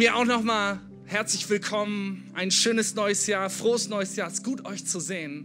[0.00, 2.30] Mir auch nochmal herzlich willkommen.
[2.32, 4.28] Ein schönes neues Jahr, frohes neues Jahr.
[4.28, 5.44] Es ist gut, euch zu sehen.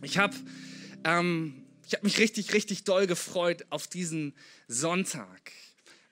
[0.00, 0.36] Ich habe
[1.02, 1.54] ähm,
[1.92, 4.32] hab mich richtig, richtig doll gefreut auf diesen
[4.68, 5.50] Sonntag,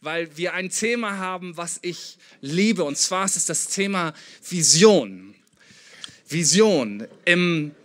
[0.00, 2.82] weil wir ein Thema haben, was ich liebe.
[2.82, 5.36] Und zwar ist es das Thema Vision.
[6.28, 7.06] Vision.
[7.24, 7.76] Im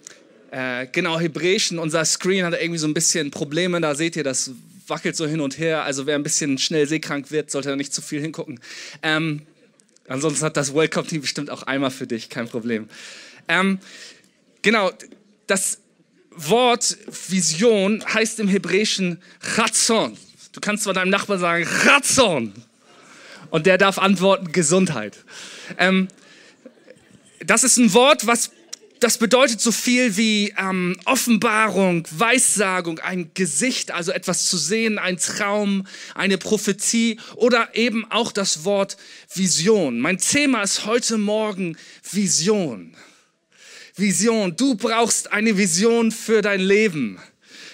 [0.49, 3.79] äh, genau Hebräischen, unser Screen hat irgendwie so ein bisschen Probleme.
[3.79, 4.53] Da seht ihr das
[4.87, 5.83] wackelt so hin und her.
[5.83, 8.59] Also wer ein bisschen schnell seekrank wird, sollte da nicht zu viel hingucken.
[9.03, 9.43] Ähm,
[10.07, 12.89] ansonsten hat das Welcome-Team bestimmt auch einmal für dich, kein Problem.
[13.47, 13.79] Ähm,
[14.61, 14.91] genau,
[15.47, 15.79] das
[16.31, 16.97] Wort
[17.29, 19.21] Vision heißt im Hebräischen
[19.55, 20.17] Chatzon.
[20.53, 22.53] Du kannst zwar deinem Nachbarn sagen, Chatzon.
[23.49, 25.17] Und der darf antworten, Gesundheit.
[25.77, 26.07] Ähm,
[27.45, 28.51] das ist ein Wort, was
[29.01, 35.17] das bedeutet so viel wie ähm, Offenbarung, Weissagung, ein Gesicht, also etwas zu sehen, ein
[35.17, 38.97] Traum, eine Prophetie oder eben auch das Wort
[39.33, 39.99] Vision.
[39.99, 41.77] Mein Thema ist heute Morgen
[42.09, 42.95] Vision.
[43.95, 44.55] Vision.
[44.55, 47.19] Du brauchst eine Vision für dein Leben.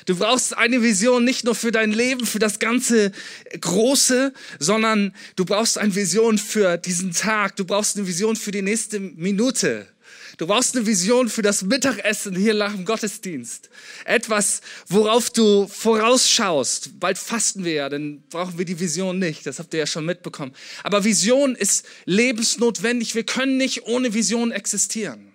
[0.06, 3.12] Du brauchst eine Vision nicht nur für dein Leben, für das ganze
[3.60, 7.58] Große, sondern du brauchst eine Vision für diesen Tag.
[7.58, 9.88] Du brauchst eine Vision für die nächste Minute.
[10.38, 13.72] Du brauchst eine Vision für das Mittagessen hier nach dem Gottesdienst.
[14.06, 17.00] Etwas, worauf du vorausschaust.
[17.00, 19.48] Bald fasten wir ja, dann brauchen wir die Vision nicht.
[19.48, 20.54] Das habt ihr ja schon mitbekommen.
[20.84, 23.16] Aber Vision ist lebensnotwendig.
[23.16, 25.34] Wir können nicht ohne Vision existieren.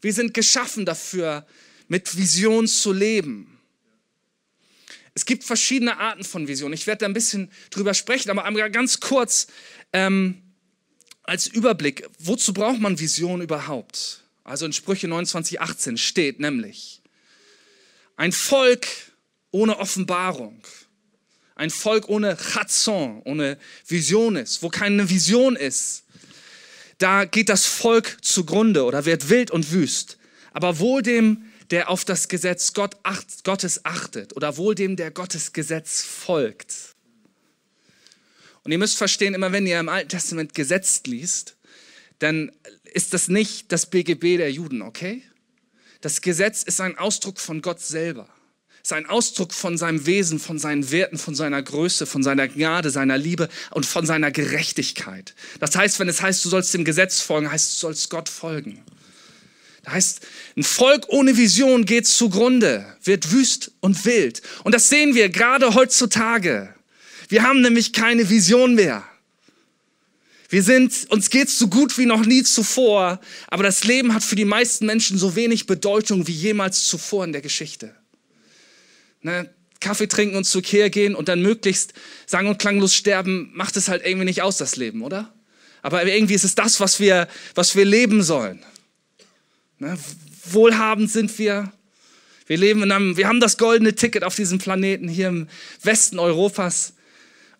[0.00, 1.44] Wir sind geschaffen dafür,
[1.88, 3.58] mit Vision zu leben.
[5.14, 6.72] Es gibt verschiedene Arten von Vision.
[6.72, 9.48] Ich werde da ein bisschen drüber sprechen, aber ganz kurz.
[9.92, 10.45] Ähm,
[11.26, 14.22] als Überblick, wozu braucht man Vision überhaupt?
[14.44, 17.02] Also in Sprüche 29, 18 steht nämlich,
[18.16, 18.86] ein Volk
[19.50, 20.62] ohne Offenbarung,
[21.56, 26.04] ein Volk ohne Chazon, ohne Vision ist, wo keine Vision ist,
[26.98, 30.18] da geht das Volk zugrunde oder wird wild und wüst.
[30.52, 35.10] Aber wohl dem, der auf das Gesetz Gott acht, Gottes achtet oder wohl dem, der
[35.10, 36.95] Gottes Gesetz folgt.
[38.66, 41.56] Und ihr müsst verstehen, immer wenn ihr im Alten Testament Gesetz liest,
[42.18, 42.50] dann
[42.82, 45.22] ist das nicht das BGB der Juden, okay?
[46.00, 48.28] Das Gesetz ist ein Ausdruck von Gott selber.
[48.82, 52.48] Es ist ein Ausdruck von seinem Wesen, von seinen Werten, von seiner Größe, von seiner
[52.48, 55.36] Gnade, seiner Liebe und von seiner Gerechtigkeit.
[55.60, 58.82] Das heißt, wenn es heißt, du sollst dem Gesetz folgen, heißt, du sollst Gott folgen.
[59.84, 60.26] Das heißt,
[60.56, 64.42] ein Volk ohne Vision geht zugrunde, wird wüst und wild.
[64.64, 66.74] Und das sehen wir gerade heutzutage.
[67.28, 69.04] Wir haben nämlich keine Vision mehr.
[70.48, 74.36] Wir sind, uns geht's so gut wie noch nie zuvor, aber das Leben hat für
[74.36, 77.94] die meisten Menschen so wenig Bedeutung wie jemals zuvor in der Geschichte.
[79.22, 79.50] Ne?
[79.80, 81.94] Kaffee trinken und zur Kehr gehen und dann möglichst
[82.26, 85.32] sang- und klanglos sterben, macht es halt irgendwie nicht aus, das Leben, oder?
[85.82, 88.64] Aber irgendwie ist es das, was wir, was wir leben sollen.
[89.78, 89.98] Ne?
[90.44, 91.72] Wohlhabend sind wir.
[92.46, 95.48] Wir leben in einem, wir haben das goldene Ticket auf diesem Planeten hier im
[95.82, 96.94] Westen Europas.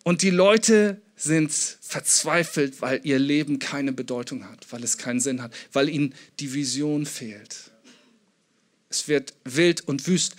[0.07, 5.43] Und die Leute sind verzweifelt, weil ihr Leben keine Bedeutung hat, weil es keinen Sinn
[5.43, 7.73] hat, weil ihnen die Vision fehlt.
[8.89, 10.37] Es wird wild und wüst.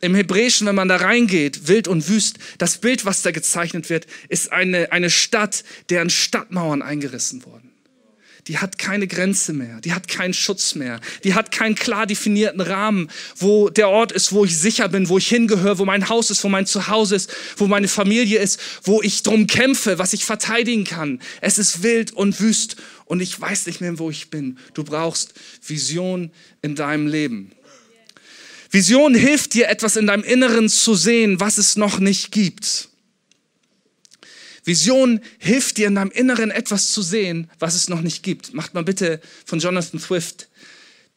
[0.00, 4.06] Im Hebräischen, wenn man da reingeht, wild und wüst, das Bild, was da gezeichnet wird,
[4.28, 7.67] ist eine, eine Stadt, deren Stadtmauern eingerissen wurden
[8.48, 12.62] die hat keine Grenze mehr, die hat keinen Schutz mehr, die hat keinen klar definierten
[12.62, 16.30] Rahmen, wo der Ort ist, wo ich sicher bin, wo ich hingehöre, wo mein Haus
[16.30, 20.24] ist, wo mein Zuhause ist, wo meine Familie ist, wo ich drum kämpfe, was ich
[20.24, 21.20] verteidigen kann.
[21.42, 24.58] Es ist wild und wüst und ich weiß nicht mehr, wo ich bin.
[24.72, 25.34] Du brauchst
[25.64, 26.30] Vision
[26.62, 27.52] in deinem Leben.
[28.70, 32.87] Vision hilft dir, etwas in deinem Inneren zu sehen, was es noch nicht gibt.
[34.68, 38.54] Vision hilft dir in deinem Inneren etwas zu sehen, was es noch nicht gibt.
[38.54, 40.48] Macht mal bitte von Jonathan Swift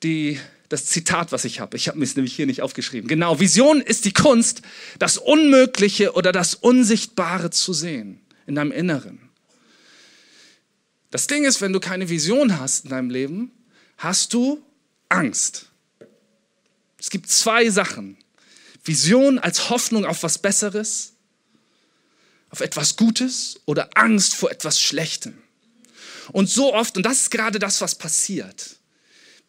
[0.01, 0.39] die,
[0.69, 1.77] das Zitat, was ich habe.
[1.77, 3.07] Ich habe mir es nämlich hier nicht aufgeschrieben.
[3.07, 4.61] Genau, Vision ist die Kunst,
[4.97, 9.19] das Unmögliche oder das Unsichtbare zu sehen in deinem Inneren.
[11.11, 13.51] Das Ding ist, wenn du keine Vision hast in deinem Leben,
[13.97, 14.63] hast du
[15.09, 15.67] Angst.
[16.97, 18.17] Es gibt zwei Sachen.
[18.85, 21.10] Vision als Hoffnung auf was Besseres
[22.51, 25.33] auf etwas Gutes oder Angst vor etwas Schlechtem.
[26.31, 28.77] Und so oft, und das ist gerade das, was passiert,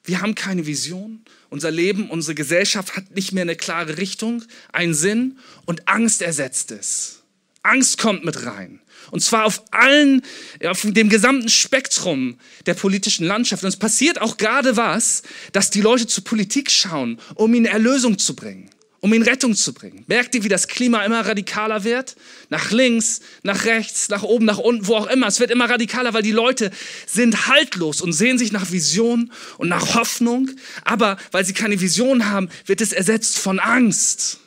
[0.05, 4.95] wir haben keine Vision, unser Leben, unsere Gesellschaft hat nicht mehr eine klare Richtung, einen
[4.95, 7.21] Sinn und Angst ersetzt es.
[7.63, 8.81] Angst kommt mit rein.
[9.13, 10.23] Und zwar auf allen,
[10.65, 13.63] auf dem gesamten Spektrum der politischen Landschaft.
[13.63, 15.23] Und es passiert auch gerade was,
[15.53, 18.71] dass die Leute zur Politik schauen, um ihnen Erlösung zu bringen
[19.03, 20.05] um in Rettung zu bringen.
[20.07, 22.15] Merkt ihr, wie das Klima immer radikaler wird?
[22.51, 25.27] Nach links, nach rechts, nach oben, nach unten, wo auch immer.
[25.27, 26.71] Es wird immer radikaler, weil die Leute
[27.05, 30.51] sind haltlos und sehen sich nach Vision und nach Hoffnung.
[30.85, 34.39] Aber weil sie keine Vision haben, wird es ersetzt von Angst.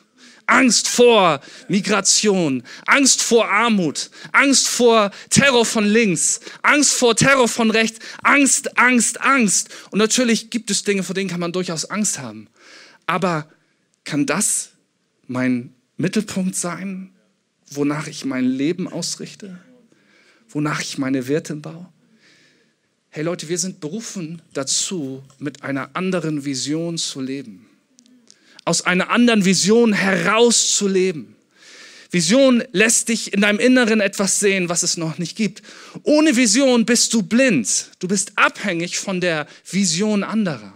[0.46, 7.70] Angst vor Migration, Angst vor Armut, Angst vor Terror von links, Angst vor Terror von
[7.70, 9.68] rechts, Angst, Angst, Angst.
[9.90, 12.48] Und natürlich gibt es Dinge, vor denen kann man durchaus Angst haben.
[13.06, 13.48] Aber
[14.06, 14.70] kann das
[15.26, 17.10] mein Mittelpunkt sein,
[17.70, 19.58] wonach ich mein Leben ausrichte?
[20.48, 21.88] Wonach ich meine Werte baue?
[23.10, 27.66] Hey Leute, wir sind berufen dazu, mit einer anderen Vision zu leben.
[28.64, 31.34] Aus einer anderen Vision herauszuleben.
[32.10, 35.62] Vision lässt dich in deinem Inneren etwas sehen, was es noch nicht gibt.
[36.04, 37.90] Ohne Vision bist du blind.
[37.98, 40.72] Du bist abhängig von der Vision anderer.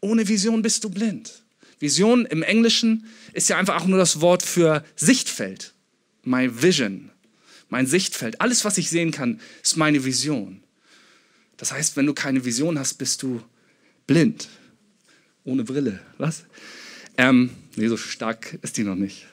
[0.00, 1.45] Ohne Vision bist du blind.
[1.78, 5.74] Vision im Englischen ist ja einfach auch nur das Wort für Sichtfeld.
[6.22, 7.10] My vision,
[7.68, 8.40] mein Sichtfeld.
[8.40, 10.62] Alles, was ich sehen kann, ist meine Vision.
[11.56, 13.42] Das heißt, wenn du keine Vision hast, bist du
[14.06, 14.48] blind.
[15.44, 16.00] Ohne Brille.
[16.18, 16.44] Was?
[17.16, 19.26] Ähm, nee, so stark ist die noch nicht.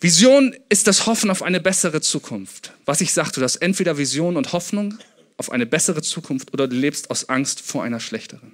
[0.00, 2.72] Vision ist das Hoffen auf eine bessere Zukunft.
[2.84, 4.98] Was ich sagte, du hast entweder Vision und Hoffnung
[5.36, 8.52] auf eine bessere Zukunft oder du lebst aus Angst vor einer schlechteren.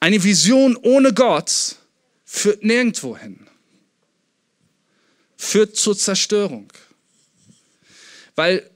[0.00, 1.76] Eine Vision ohne Gott
[2.24, 3.46] führt nirgendwo hin.
[5.36, 6.72] Führt zur Zerstörung.
[8.36, 8.70] Weil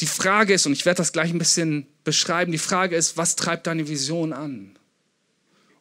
[0.00, 3.36] die Frage ist, und ich werde das gleich ein bisschen beschreiben, die Frage ist, was
[3.36, 4.78] treibt deine Vision an?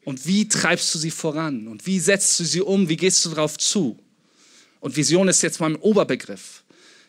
[0.04, 1.68] Und wie treibst du sie voran?
[1.68, 2.90] Und wie setzt du sie um?
[2.90, 4.00] Wie gehst du darauf zu?
[4.80, 6.64] Und Vision ist jetzt mal ein Oberbegriff.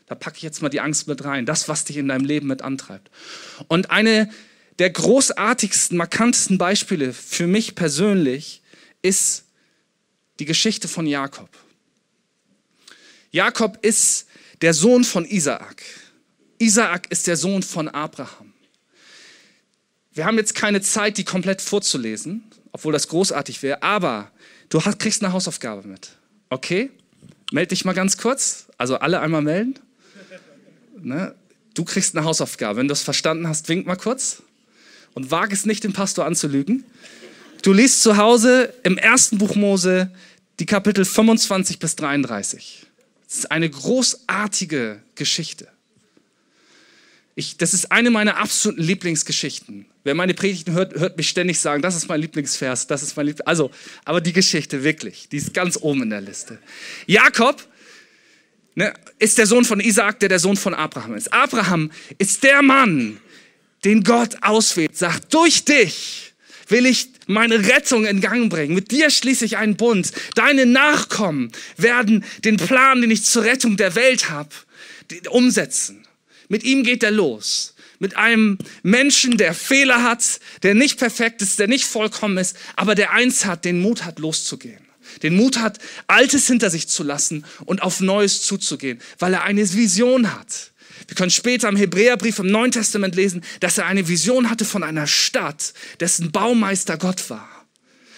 [0.07, 1.47] Da packe ich jetzt mal die Angst mit rein.
[1.47, 3.11] Das, was dich in deinem Leben mit antreibt.
[3.69, 4.31] Und eine
[4.81, 8.63] der großartigsten, markantesten Beispiele für mich persönlich
[9.03, 9.45] ist
[10.39, 11.51] die Geschichte von Jakob.
[13.31, 14.27] Jakob ist
[14.63, 15.83] der Sohn von Isaak.
[16.57, 18.55] Isaak ist der Sohn von Abraham.
[20.15, 24.33] Wir haben jetzt keine Zeit, die komplett vorzulesen, obwohl das großartig wäre, aber
[24.71, 26.17] du hast, kriegst eine Hausaufgabe mit.
[26.49, 26.91] Okay?
[27.53, 28.67] Meld dich mal ganz kurz.
[28.79, 29.75] Also alle einmal melden.
[30.99, 31.35] Ne?
[31.75, 32.79] Du kriegst eine Hausaufgabe.
[32.79, 34.43] Wenn du es verstanden hast, wink mal kurz
[35.15, 36.85] und wage es nicht, den Pastor anzulügen.
[37.63, 40.11] Du liest zu Hause im ersten Buch Mose
[40.59, 42.87] die Kapitel 25 bis 33.
[43.27, 45.69] Das ist eine großartige Geschichte.
[47.35, 49.87] Ich, das ist eine meiner absoluten Lieblingsgeschichten.
[50.03, 53.27] Wer meine Predigten hört, hört mich ständig sagen, das ist mein Lieblingsvers, das ist mein
[53.27, 53.47] Lieblings...
[53.47, 53.71] Also,
[54.05, 56.59] aber die Geschichte wirklich, die ist ganz oben in der Liste.
[57.07, 57.67] Jakob
[58.75, 61.33] ne, ist der Sohn von Isaak, der der Sohn von Abraham ist.
[61.33, 63.21] Abraham ist der Mann,
[63.85, 66.33] den Gott auswählt, sagt, durch dich
[66.69, 68.75] will ich meine Rettung in Gang bringen.
[68.75, 70.13] Mit dir schließe ich einen Bund.
[70.35, 74.51] Deine Nachkommen werden den Plan, den ich zur Rettung der Welt habe,
[75.31, 76.07] umsetzen.
[76.49, 77.75] Mit ihm geht er los.
[77.99, 82.95] Mit einem Menschen, der Fehler hat, der nicht perfekt ist, der nicht vollkommen ist, aber
[82.95, 84.81] der eins hat, den Mut hat, loszugehen.
[85.23, 89.71] Den Mut hat, Altes hinter sich zu lassen und auf Neues zuzugehen, weil er eine
[89.73, 90.70] Vision hat.
[91.07, 94.83] Wir können später im Hebräerbrief im Neuen Testament lesen, dass er eine Vision hatte von
[94.83, 97.49] einer Stadt, dessen Baumeister Gott war.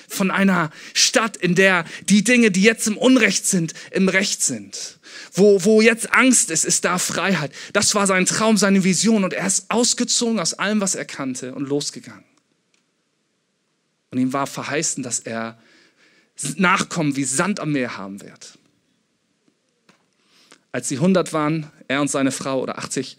[0.08, 4.98] Von einer Stadt, in der die Dinge, die jetzt im Unrecht sind, im Recht sind.
[5.32, 7.52] Wo, wo jetzt Angst ist, ist da Freiheit.
[7.72, 9.24] Das war sein Traum, seine Vision.
[9.24, 12.24] Und er ist ausgezogen aus allem, was er kannte und losgegangen.
[14.10, 15.58] Und ihm war verheißen, dass er
[16.56, 18.58] Nachkommen wie Sand am Meer haben wird.
[20.72, 23.16] Als sie 100 waren, er und seine Frau oder 80,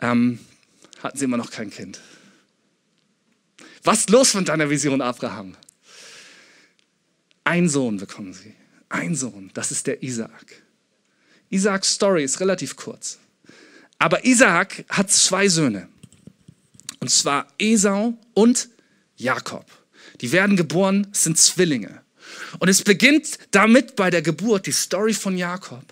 [0.00, 0.38] ähm,
[1.02, 2.00] hatten sie immer noch kein Kind.
[3.82, 5.56] Was ist los mit deiner Vision, Abraham?
[7.44, 8.54] Ein Sohn bekommen sie.
[8.88, 10.62] Ein Sohn, das ist der Isaak.
[11.50, 13.18] Isaaks Story ist relativ kurz.
[13.98, 15.88] Aber Isaak hat zwei Söhne.
[17.00, 18.68] Und zwar Esau und
[19.16, 19.66] Jakob.
[20.20, 22.02] Die werden geboren, sind Zwillinge.
[22.58, 25.84] Und es beginnt damit bei der Geburt, die Story von Jakob,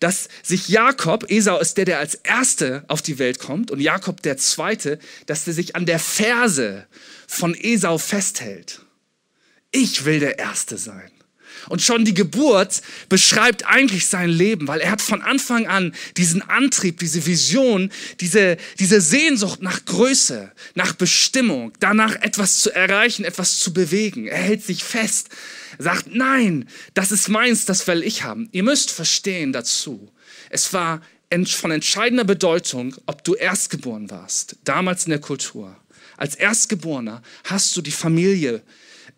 [0.00, 4.22] dass sich Jakob, Esau ist der, der als Erste auf die Welt kommt und Jakob
[4.22, 6.86] der Zweite, dass er sich an der Ferse
[7.26, 8.80] von Esau festhält.
[9.70, 11.10] Ich will der Erste sein.
[11.68, 16.42] Und schon die Geburt beschreibt eigentlich sein Leben, weil er hat von Anfang an diesen
[16.42, 23.58] Antrieb, diese Vision, diese, diese Sehnsucht nach Größe, nach Bestimmung, danach etwas zu erreichen, etwas
[23.58, 24.26] zu bewegen.
[24.26, 25.28] Er hält sich fest,
[25.78, 28.48] sagt, nein, das ist meins, das will ich haben.
[28.52, 30.10] Ihr müsst verstehen dazu,
[30.50, 31.00] es war
[31.48, 35.76] von entscheidender Bedeutung, ob du Erstgeboren warst, damals in der Kultur.
[36.16, 38.62] Als Erstgeborener hast du die Familie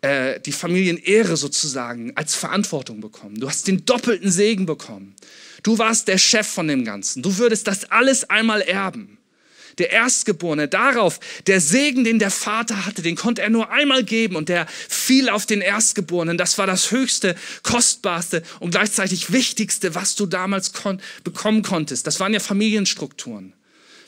[0.01, 3.39] äh, die Familienehre sozusagen als Verantwortung bekommen.
[3.39, 5.15] Du hast den doppelten Segen bekommen.
[5.63, 7.21] Du warst der Chef von dem Ganzen.
[7.21, 9.17] Du würdest das alles einmal erben.
[9.77, 14.35] Der Erstgeborene, darauf, der Segen, den der Vater hatte, den konnte er nur einmal geben
[14.35, 16.37] und der fiel auf den Erstgeborenen.
[16.37, 22.07] Das war das höchste, kostbarste und gleichzeitig wichtigste, was du damals kon bekommen konntest.
[22.07, 23.53] Das waren ja Familienstrukturen.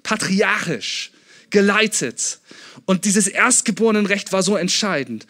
[0.04, 1.12] Patriarchisch,
[1.52, 2.40] geleitet.
[2.86, 5.26] Und dieses Erstgeborenenrecht war so entscheidend.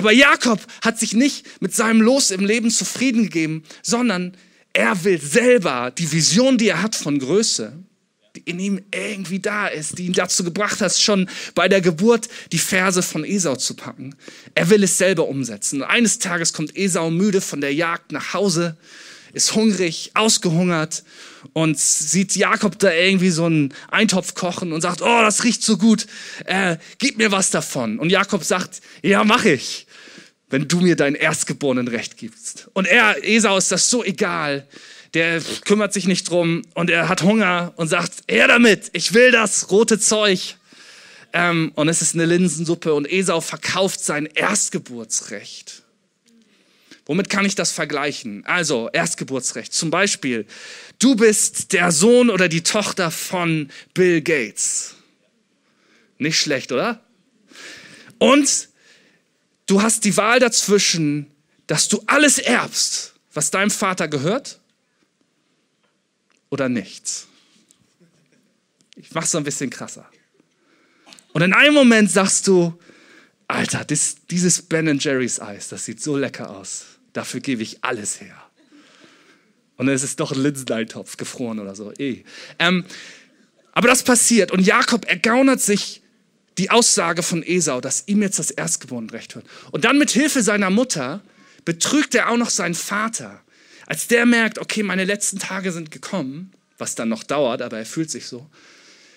[0.00, 4.34] Aber Jakob hat sich nicht mit seinem Los im Leben zufrieden gegeben, sondern
[4.72, 7.74] er will selber die Vision, die er hat von Größe,
[8.34, 12.30] die in ihm irgendwie da ist, die ihn dazu gebracht hat, schon bei der Geburt
[12.50, 14.14] die Verse von Esau zu packen.
[14.54, 15.82] Er will es selber umsetzen.
[15.82, 18.78] Und eines Tages kommt Esau müde von der Jagd nach Hause,
[19.34, 21.04] ist hungrig, ausgehungert
[21.52, 25.76] und sieht Jakob da irgendwie so einen Eintopf kochen und sagt, oh, das riecht so
[25.76, 26.06] gut,
[26.46, 27.98] äh, gib mir was davon.
[27.98, 29.86] Und Jakob sagt, ja, mach ich
[30.50, 32.68] wenn du mir dein erstgeborenen Recht gibst.
[32.74, 34.66] Und er, Esau, ist das so egal.
[35.14, 39.30] Der kümmert sich nicht drum und er hat Hunger und sagt, her damit, ich will
[39.32, 40.56] das rote Zeug.
[41.32, 45.84] Ähm, und es ist eine Linsensuppe und Esau verkauft sein Erstgeburtsrecht.
[47.06, 48.44] Womit kann ich das vergleichen?
[48.46, 49.72] Also, Erstgeburtsrecht.
[49.72, 50.46] Zum Beispiel,
[51.00, 54.94] du bist der Sohn oder die Tochter von Bill Gates.
[56.18, 57.02] Nicht schlecht, oder?
[58.18, 58.69] Und
[59.70, 61.30] Du hast die Wahl dazwischen,
[61.68, 64.58] dass du alles erbst, was deinem Vater gehört,
[66.48, 67.28] oder nichts.
[68.96, 70.10] Ich mache es ein bisschen krasser.
[71.34, 72.76] Und in einem Moment sagst du,
[73.46, 76.86] Alter, das, dieses Ben Jerry's Eis, das sieht so lecker aus.
[77.12, 78.42] Dafür gebe ich alles her.
[79.76, 81.92] Und dann ist es doch ein Linseneintopf, gefroren oder so.
[81.92, 82.24] Eh.
[82.58, 82.84] Ähm,
[83.70, 85.99] aber das passiert und Jakob ergaunert sich
[86.58, 89.46] die Aussage von Esau, dass ihm jetzt das Erstgeborenenrecht hört.
[89.70, 91.22] Und dann mit Hilfe seiner Mutter
[91.64, 93.40] betrügt er auch noch seinen Vater.
[93.86, 97.86] Als der merkt, okay, meine letzten Tage sind gekommen, was dann noch dauert, aber er
[97.86, 98.46] fühlt sich so,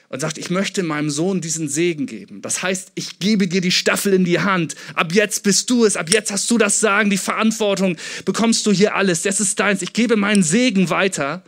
[0.10, 2.44] und sagt, ich möchte meinem Sohn diesen Segen geben.
[2.44, 4.76] Das heißt, ich gebe dir die Staffel in die Hand.
[4.94, 8.72] Ab jetzt bist du es, ab jetzt hast du das Sagen, die Verantwortung, bekommst du
[8.72, 9.24] hier alles.
[9.24, 9.82] Das ist deins.
[9.82, 11.42] Ich gebe meinen Segen weiter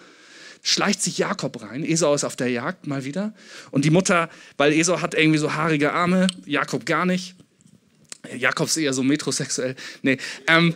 [0.65, 1.86] schleicht sich Jakob rein.
[1.86, 3.34] Esau ist auf der Jagd mal wieder.
[3.69, 7.36] Und die Mutter, weil Esau hat irgendwie so haarige Arme, Jakob gar nicht.
[8.36, 9.75] Jakob ist eher so metrosexuell.
[10.01, 10.17] Nee,
[10.48, 10.74] ähm,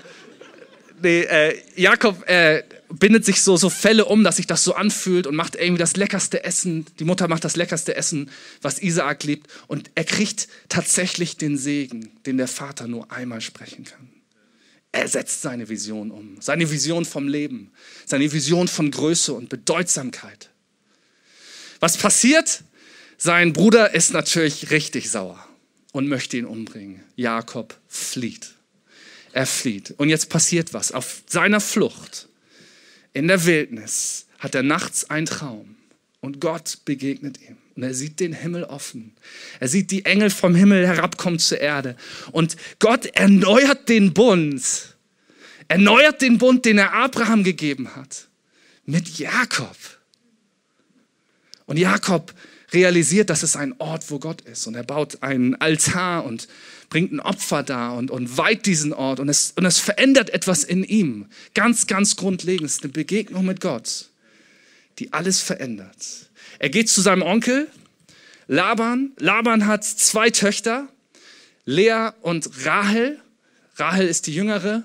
[1.01, 5.25] nee äh, Jakob äh, bindet sich so, so Fälle um, dass sich das so anfühlt
[5.25, 6.85] und macht irgendwie das leckerste Essen.
[6.99, 8.29] Die Mutter macht das leckerste Essen,
[8.61, 9.47] was Isaak liebt.
[9.65, 14.18] Und er kriegt tatsächlich den Segen, den der Vater nur einmal sprechen kann.
[14.91, 17.71] Er setzt seine Vision um, seine Vision vom Leben,
[18.05, 20.49] seine Vision von Größe und Bedeutsamkeit.
[21.79, 22.63] Was passiert?
[23.17, 25.45] Sein Bruder ist natürlich richtig sauer
[25.91, 27.03] und möchte ihn umbringen.
[27.15, 28.55] Jakob flieht.
[29.31, 29.91] Er flieht.
[29.97, 30.91] Und jetzt passiert was.
[30.91, 32.27] Auf seiner Flucht
[33.13, 35.75] in der Wildnis hat er nachts einen Traum
[36.21, 37.57] und Gott begegnet ihm.
[37.79, 39.13] Und er sieht den Himmel offen.
[39.61, 41.95] Er sieht die Engel vom Himmel herabkommen zur Erde.
[42.33, 44.97] Und Gott erneuert den Bund.
[45.69, 48.27] Erneuert den Bund, den er Abraham gegeben hat.
[48.85, 49.77] Mit Jakob.
[51.67, 52.33] Und Jakob
[52.73, 54.67] realisiert, das ist ein Ort, wo Gott ist.
[54.67, 56.49] Und er baut einen Altar und
[56.89, 59.21] bringt ein Opfer da und, und weiht diesen Ort.
[59.21, 61.27] Und es, und es verändert etwas in ihm.
[61.53, 62.65] Ganz, ganz grundlegend.
[62.65, 64.09] Es ist eine Begegnung mit Gott,
[64.97, 66.28] die alles verändert.
[66.59, 67.67] Er geht zu seinem Onkel
[68.47, 69.13] Laban.
[69.17, 70.89] Laban hat zwei Töchter,
[71.65, 73.19] Lea und Rahel.
[73.77, 74.83] Rahel ist die jüngere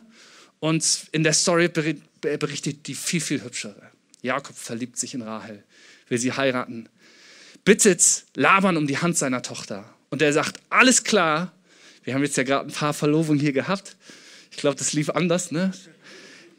[0.61, 3.91] und in der Story berichtet die viel, viel hübschere.
[4.23, 5.65] Jakob verliebt sich in Rahel,
[6.09, 6.89] will sie heiraten,
[7.65, 9.85] bittet Laban um die Hand seiner Tochter.
[10.11, 11.53] Und er sagt, alles klar,
[12.05, 13.97] wir haben jetzt ja gerade ein paar Verlobungen hier gehabt.
[14.53, 15.73] Ich glaube, das lief anders, ne?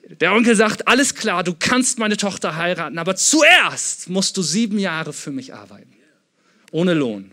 [0.08, 4.78] Der Onkel sagt, alles klar, du kannst meine Tochter heiraten, aber zuerst musst du sieben
[4.78, 5.96] Jahre für mich arbeiten.
[6.72, 7.32] Ohne Lohn.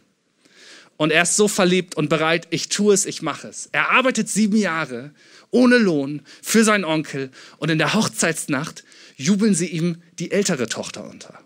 [0.97, 3.69] Und er ist so verliebt und bereit, ich tue es, ich mache es.
[3.73, 5.13] Er arbeitet sieben Jahre
[5.51, 8.85] ohne Lohn für seinen Onkel und in der Hochzeitsnacht
[9.17, 11.42] jubeln sie ihm die ältere Tochter unter.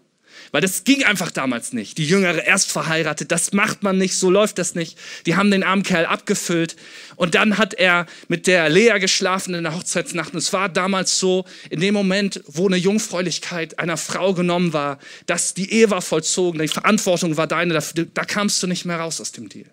[0.53, 1.99] Weil das ging einfach damals nicht.
[1.99, 4.99] Die Jüngere erst verheiratet, das macht man nicht, so läuft das nicht.
[5.27, 6.77] Die haben den armen Kerl abgefüllt.
[7.17, 10.33] Und dann hat er mit der Lea geschlafen in der Hochzeitsnacht.
[10.33, 14.99] Und es war damals so, in dem Moment, wo eine Jungfräulichkeit einer Frau genommen war,
[15.27, 17.83] dass die Ehe war vollzogen, die Verantwortung war deine, da,
[18.15, 19.67] da kamst du nicht mehr raus aus dem Deal.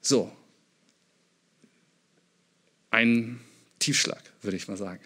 [0.00, 0.30] So.
[2.90, 3.40] Ein
[3.78, 5.00] Tiefschlag, würde ich mal sagen.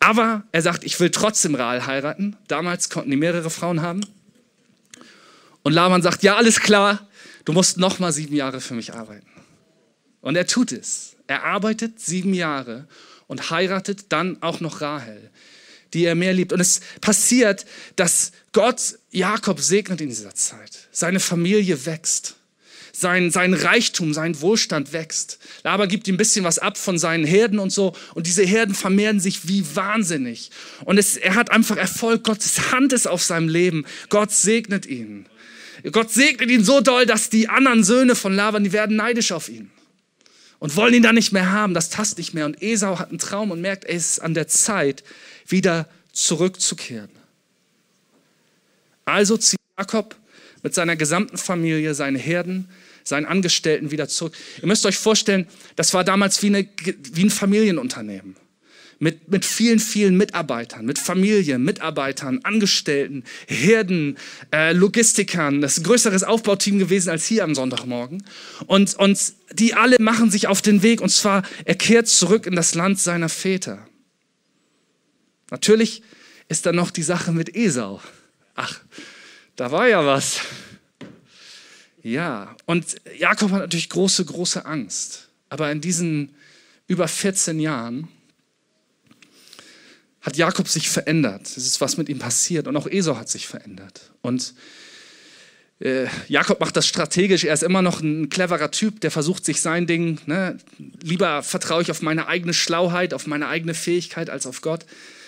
[0.00, 2.36] Aber er sagt, ich will trotzdem Rahl heiraten.
[2.48, 4.00] Damals konnten die mehrere Frauen haben.
[5.62, 7.06] Und Laban sagt, ja, alles klar,
[7.44, 9.28] du musst noch mal sieben Jahre für mich arbeiten.
[10.22, 11.16] Und er tut es.
[11.26, 12.88] Er arbeitet sieben Jahre
[13.26, 15.30] und heiratet dann auch noch Rahel,
[15.92, 16.52] die er mehr liebt.
[16.52, 17.66] Und es passiert,
[17.96, 20.88] dass Gott Jakob segnet in dieser Zeit.
[20.90, 22.36] Seine Familie wächst
[23.00, 25.38] sein, sein Reichtum, sein Wohlstand wächst.
[25.64, 27.94] Laban gibt ihm ein bisschen was ab von seinen Herden und so.
[28.14, 30.50] Und diese Herden vermehren sich wie wahnsinnig.
[30.84, 32.24] Und es, er hat einfach Erfolg.
[32.24, 33.86] Gottes Hand ist auf seinem Leben.
[34.08, 35.26] Gott segnet ihn.
[35.92, 39.48] Gott segnet ihn so doll, dass die anderen Söhne von Laban, die werden neidisch auf
[39.48, 39.70] ihn.
[40.58, 41.72] Und wollen ihn da nicht mehr haben.
[41.72, 42.44] Das passt nicht mehr.
[42.44, 45.02] Und Esau hat einen Traum und merkt, es ist an der Zeit,
[45.46, 47.08] wieder zurückzukehren.
[49.06, 50.16] Also zieht Jakob
[50.62, 52.68] mit seiner gesamten Familie, seine Herden,
[53.04, 54.34] seinen Angestellten wieder zurück.
[54.60, 56.68] Ihr müsst euch vorstellen, das war damals wie, eine,
[57.12, 58.36] wie ein Familienunternehmen.
[59.02, 64.18] Mit, mit vielen, vielen Mitarbeitern, mit Familie, Mitarbeitern, Angestellten, Herden,
[64.52, 65.62] äh, Logistikern.
[65.62, 68.22] Das ist ein größeres Aufbauteam gewesen als hier am Sonntagmorgen.
[68.66, 69.18] Und, und
[69.54, 73.00] die alle machen sich auf den Weg und zwar, er kehrt zurück in das Land
[73.00, 73.86] seiner Väter.
[75.50, 76.02] Natürlich
[76.48, 78.02] ist da noch die Sache mit Esau.
[78.54, 78.80] Ach,
[79.56, 80.40] da war ja was.
[82.02, 85.28] Ja, und Jakob hat natürlich große, große Angst.
[85.48, 86.34] Aber in diesen
[86.86, 88.08] über 14 Jahren
[90.20, 91.46] hat Jakob sich verändert.
[91.46, 92.66] Es ist was mit ihm passiert.
[92.66, 94.12] Und auch Esau hat sich verändert.
[94.22, 94.54] Und
[95.80, 97.44] äh, Jakob macht das strategisch.
[97.44, 100.20] Er ist immer noch ein cleverer Typ, der versucht sich sein Ding.
[100.26, 100.58] Ne?
[101.02, 104.84] Lieber vertraue ich auf meine eigene Schlauheit, auf meine eigene Fähigkeit als auf Gott.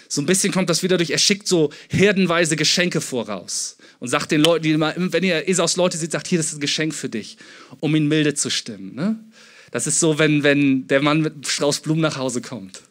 [0.09, 1.11] So ein bisschen kommt das wieder durch.
[1.11, 5.77] Er schickt so herdenweise Geschenke voraus und sagt den Leuten, die immer, wenn ihr Esaus
[5.77, 7.37] Leute seht, sagt, hier, das ist ein Geschenk für dich,
[7.79, 8.97] um ihn milde zu stimmen.
[8.97, 9.17] Ne?
[9.71, 12.83] Das ist so, wenn, wenn der Mann mit Strauß Blumen nach Hause kommt.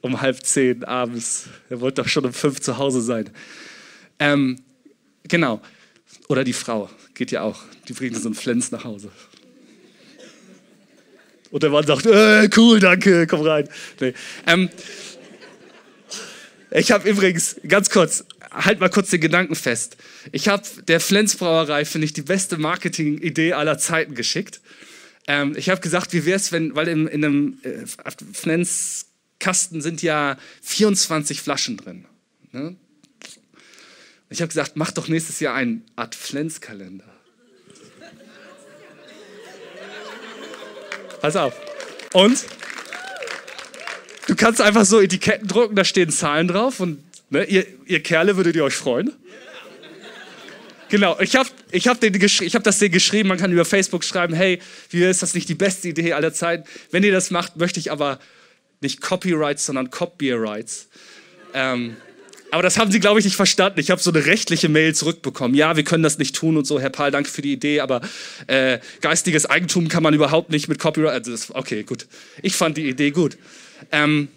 [0.00, 1.44] Um halb zehn abends.
[1.70, 3.30] Er wollte doch schon um fünf zu Hause sein.
[4.18, 4.58] Ähm,
[5.22, 5.62] genau.
[6.26, 6.90] Oder die Frau.
[7.14, 7.62] Geht ja auch.
[7.86, 9.12] Die bringt so einen Flens nach Hause.
[11.52, 13.68] Und der Mann sagt, äh, cool, danke, komm rein.
[14.00, 14.12] Nee.
[14.44, 14.68] Ähm,
[16.74, 19.96] ich habe übrigens, ganz kurz, halt mal kurz den Gedanken fest.
[20.32, 24.60] Ich habe der Flens finde ich, die beste Marketing-Idee aller Zeiten geschickt.
[25.28, 27.86] Ähm, ich habe gesagt, wie wäre es, wenn, weil in, in einem äh,
[28.32, 32.06] Flens-Kasten sind ja 24 Flaschen drin.
[32.50, 32.74] Ne?
[34.28, 37.04] Ich habe gesagt, mach doch nächstes Jahr einen Adventskalender.
[41.20, 41.54] Pass auf.
[42.12, 42.44] Und
[44.34, 46.98] Du kannst einfach so Etiketten drucken, da stehen Zahlen drauf und
[47.30, 49.12] ne, ihr, ihr Kerle würdet ihr euch freuen.
[50.88, 54.60] Genau, ich habe ich hab hab das Ding geschrieben, man kann über Facebook schreiben, hey,
[54.90, 56.64] wie ist das nicht die beste Idee aller Zeiten?
[56.90, 58.18] Wenn ihr das macht, möchte ich aber
[58.80, 60.88] nicht Copyrights, sondern Copyrights.
[61.52, 61.96] Ähm,
[62.50, 63.78] aber das haben sie, glaube ich, nicht verstanden.
[63.78, 65.54] Ich habe so eine rechtliche Mail zurückbekommen.
[65.54, 66.80] Ja, wir können das nicht tun und so.
[66.80, 68.00] Herr Paul, danke für die Idee, aber
[68.48, 71.12] äh, geistiges Eigentum kann man überhaupt nicht mit Copyright.
[71.12, 72.08] Also das, okay, gut.
[72.42, 73.36] Ich fand die Idee gut.
[73.92, 74.28] Ähm,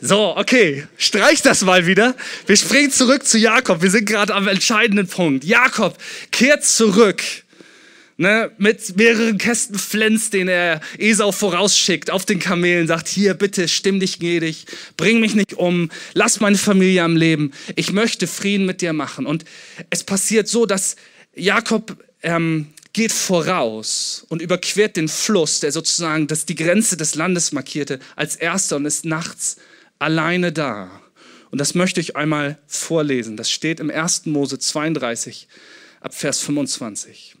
[0.00, 2.14] so, okay, streich das mal wieder.
[2.46, 3.80] Wir springen zurück zu Jakob.
[3.80, 5.44] Wir sind gerade am entscheidenden Punkt.
[5.44, 5.96] Jakob
[6.30, 7.22] kehrt zurück
[8.16, 13.68] ne, mit mehreren Kästen Flens, den er Esau vorausschickt auf den Kamelen, sagt, hier bitte,
[13.68, 17.52] stimm dich gnädig, bring mich nicht um, lass meine Familie am Leben.
[17.76, 19.26] Ich möchte Frieden mit dir machen.
[19.26, 19.44] Und
[19.90, 20.96] es passiert so, dass
[21.34, 27.52] Jakob ähm, geht voraus und überquert den Fluss, der sozusagen das die Grenze des Landes
[27.52, 29.56] markierte, als erster und ist nachts
[29.98, 31.02] alleine da.
[31.50, 33.36] Und das möchte ich einmal vorlesen.
[33.36, 34.26] Das steht im 1.
[34.26, 35.48] Mose 32
[36.00, 37.36] ab Vers 25.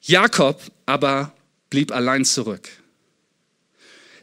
[0.00, 1.32] Jakob aber
[1.70, 2.68] blieb allein zurück.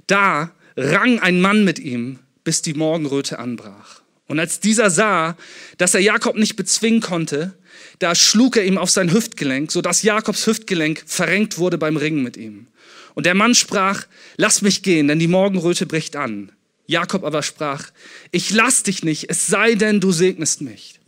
[0.08, 4.02] Da rang ein Mann mit ihm, bis die Morgenröte anbrach.
[4.28, 5.38] Und als dieser sah,
[5.78, 7.54] dass er Jakob nicht bezwingen konnte,
[8.00, 12.38] da schlug er ihm auf sein Hüftgelenk, sodass Jakobs Hüftgelenk verrenkt wurde beim Ringen mit
[12.38, 12.68] ihm.
[13.14, 14.06] Und der Mann sprach,
[14.38, 16.52] lass mich gehen, denn die Morgenröte bricht an.
[16.88, 17.92] Jakob aber sprach,
[18.32, 21.00] ich lass dich nicht, es sei denn, du segnest mich.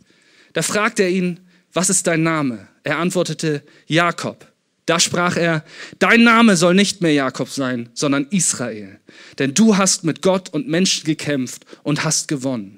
[0.54, 1.40] Da fragte er ihn,
[1.72, 2.68] was ist dein Name?
[2.82, 4.50] Er antwortete, Jakob.
[4.86, 5.64] Da sprach er,
[5.98, 8.98] dein Name soll nicht mehr Jakob sein, sondern Israel.
[9.38, 12.77] Denn du hast mit Gott und Menschen gekämpft und hast gewonnen.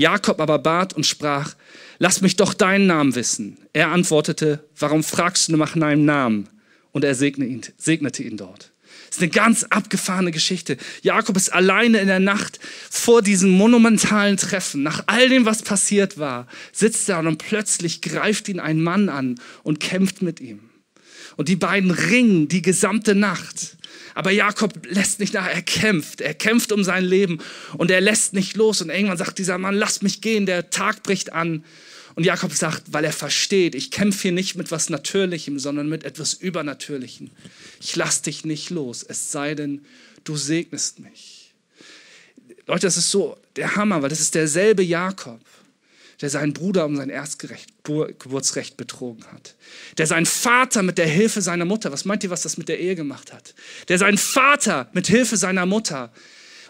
[0.00, 1.54] Jakob aber bat und sprach,
[1.98, 3.58] lass mich doch deinen Namen wissen.
[3.74, 6.48] Er antwortete, warum fragst du nach meinem Namen?
[6.92, 8.72] Und er segnete ihn, dort.
[9.08, 10.78] Das ist eine ganz abgefahrene Geschichte.
[11.02, 12.58] Jakob ist alleine in der Nacht
[12.90, 14.82] vor diesem monumentalen Treffen.
[14.82, 19.38] Nach all dem, was passiert war, sitzt er und plötzlich greift ihn ein Mann an
[19.62, 20.70] und kämpft mit ihm.
[21.36, 23.76] Und die beiden ringen die gesamte Nacht.
[24.14, 27.38] Aber Jakob lässt nicht nach, er kämpft, er kämpft um sein Leben
[27.76, 28.80] und er lässt nicht los.
[28.82, 31.64] Und irgendwann sagt dieser Mann, lass mich gehen, der Tag bricht an.
[32.14, 36.04] Und Jakob sagt, weil er versteht, ich kämpfe hier nicht mit was Natürlichem, sondern mit
[36.04, 37.30] etwas Übernatürlichem.
[37.80, 39.84] Ich lass dich nicht los, es sei denn,
[40.24, 41.52] du segnest mich.
[42.66, 45.40] Leute, das ist so der Hammer, weil das ist derselbe Jakob,
[46.20, 49.54] der seinen Bruder um sein Erstgeburtsrecht betrogen hat.
[49.96, 52.78] Der seinen Vater mit der Hilfe seiner Mutter, was meint ihr, was das mit der
[52.78, 53.54] Ehe gemacht hat?
[53.88, 56.12] Der seinen Vater mit Hilfe seiner Mutter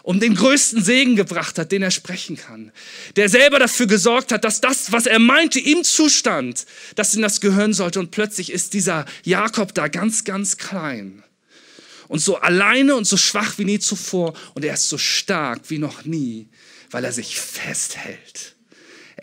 [0.03, 2.71] um den größten Segen gebracht hat, den er sprechen kann.
[3.17, 7.39] Der selber dafür gesorgt hat, dass das, was er meinte, ihm zustand, dass ihm das
[7.39, 7.99] gehören sollte.
[7.99, 11.23] Und plötzlich ist dieser Jakob da ganz, ganz klein.
[12.07, 14.33] Und so alleine und so schwach wie nie zuvor.
[14.55, 16.47] Und er ist so stark wie noch nie,
[16.89, 18.55] weil er sich festhält.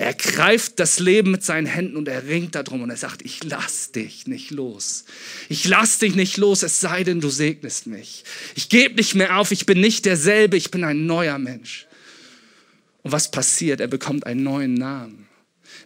[0.00, 3.42] Er greift das Leben mit seinen Händen und er ringt darum und er sagt, ich
[3.42, 5.04] lass dich nicht los.
[5.48, 8.22] Ich lass dich nicht los, es sei denn, du segnest mich.
[8.54, 11.88] Ich gebe nicht mehr auf, ich bin nicht derselbe, ich bin ein neuer Mensch.
[13.02, 13.80] Und was passiert?
[13.80, 15.26] Er bekommt einen neuen Namen.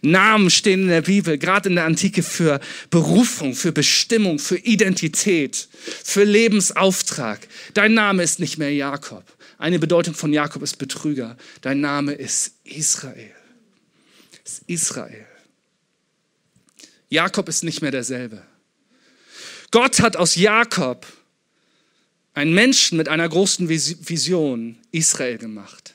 [0.03, 2.59] Namen stehen in der Bibel, gerade in der Antike, für
[2.91, 5.67] Berufung, für Bestimmung, für Identität,
[6.03, 7.39] für Lebensauftrag.
[7.73, 9.23] Dein Name ist nicht mehr Jakob.
[9.57, 11.35] Eine Bedeutung von Jakob ist Betrüger.
[11.61, 13.33] Dein Name ist Israel
[14.43, 15.25] ist Israel.
[17.09, 18.43] Jakob ist nicht mehr derselbe.
[19.71, 21.05] Gott hat aus Jakob
[22.33, 25.93] einen Menschen mit einer großen Vision, Israel, gemacht,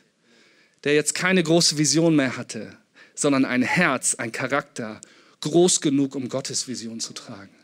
[0.84, 2.76] der jetzt keine große Vision mehr hatte,
[3.14, 5.00] sondern ein Herz, ein Charakter,
[5.40, 7.54] groß genug, um Gottes Vision zu tragen.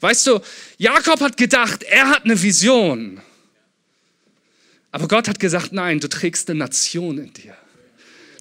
[0.00, 0.40] Weißt du,
[0.78, 3.20] Jakob hat gedacht, er hat eine Vision.
[4.90, 7.56] Aber Gott hat gesagt, nein, du trägst eine Nation in dir.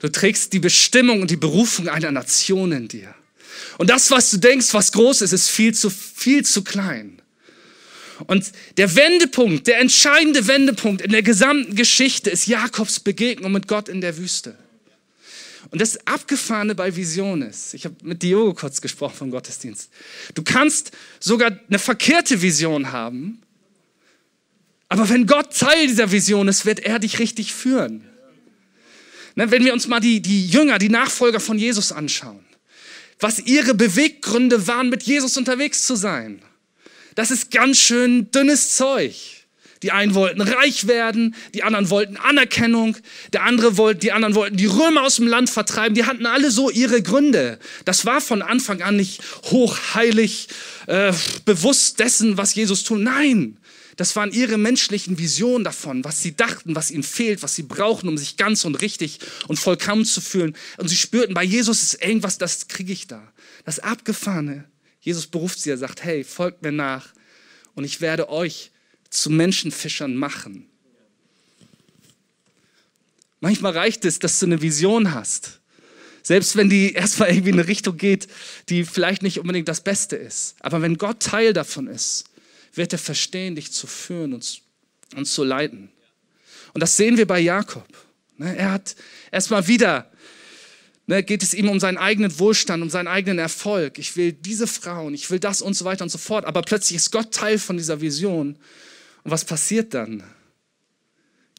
[0.03, 3.15] Du trägst die Bestimmung und die Berufung einer Nation in dir.
[3.77, 7.21] Und das, was du denkst, was groß ist, ist viel zu, viel zu klein.
[8.27, 13.87] Und der Wendepunkt, der entscheidende Wendepunkt in der gesamten Geschichte ist Jakobs Begegnung mit Gott
[13.87, 14.57] in der Wüste.
[15.71, 19.89] Und das Abgefahrene bei Vision ist, ich habe mit Diogo kurz gesprochen vom Gottesdienst,
[20.33, 23.41] du kannst sogar eine verkehrte Vision haben,
[24.89, 28.09] aber wenn Gott Teil dieser Vision ist, wird er dich richtig führen.
[29.35, 32.45] Ne, wenn wir uns mal die, die Jünger, die Nachfolger von Jesus anschauen,
[33.19, 36.41] was ihre Beweggründe waren, mit Jesus unterwegs zu sein.
[37.15, 39.15] Das ist ganz schön dünnes Zeug.
[39.83, 42.95] Die einen wollten reich werden, die anderen wollten Anerkennung,
[43.33, 45.93] der andere wollte, die anderen wollten die Römer aus dem Land vertreiben.
[45.93, 47.59] Die hatten alle so ihre Gründe.
[47.83, 50.47] Das war von Anfang an nicht hochheilig,
[50.87, 51.11] äh,
[51.43, 53.01] bewusst dessen, was Jesus tut.
[53.01, 53.57] Nein,
[53.95, 58.09] das waren ihre menschlichen Visionen davon, was sie dachten, was ihnen fehlt, was sie brauchen,
[58.09, 60.55] um sich ganz und richtig und vollkommen zu fühlen.
[60.77, 63.31] Und sie spürten, bei Jesus ist irgendwas, das kriege ich da.
[63.65, 64.65] Das Abgefahrene.
[65.01, 67.09] Jesus beruft sie, er sagt, hey, folgt mir nach
[67.75, 68.71] und ich werde euch
[69.09, 70.67] zu Menschenfischern machen.
[73.41, 75.59] Manchmal reicht es, dass du eine Vision hast.
[76.23, 78.27] Selbst wenn die erstmal irgendwie in eine Richtung geht,
[78.69, 80.55] die vielleicht nicht unbedingt das Beste ist.
[80.61, 82.23] Aber wenn Gott Teil davon ist,
[82.73, 84.61] wird er verstehen, dich zu führen und,
[85.15, 85.89] und zu leiten.
[86.73, 87.87] Und das sehen wir bei Jakob.
[88.37, 88.95] Ne, er hat
[89.31, 90.11] erstmal wieder,
[91.05, 93.99] ne, geht es ihm um seinen eigenen Wohlstand, um seinen eigenen Erfolg.
[93.99, 96.45] Ich will diese Frauen, ich will das und so weiter und so fort.
[96.45, 98.57] Aber plötzlich ist Gott Teil von dieser Vision.
[99.23, 100.23] Und was passiert dann?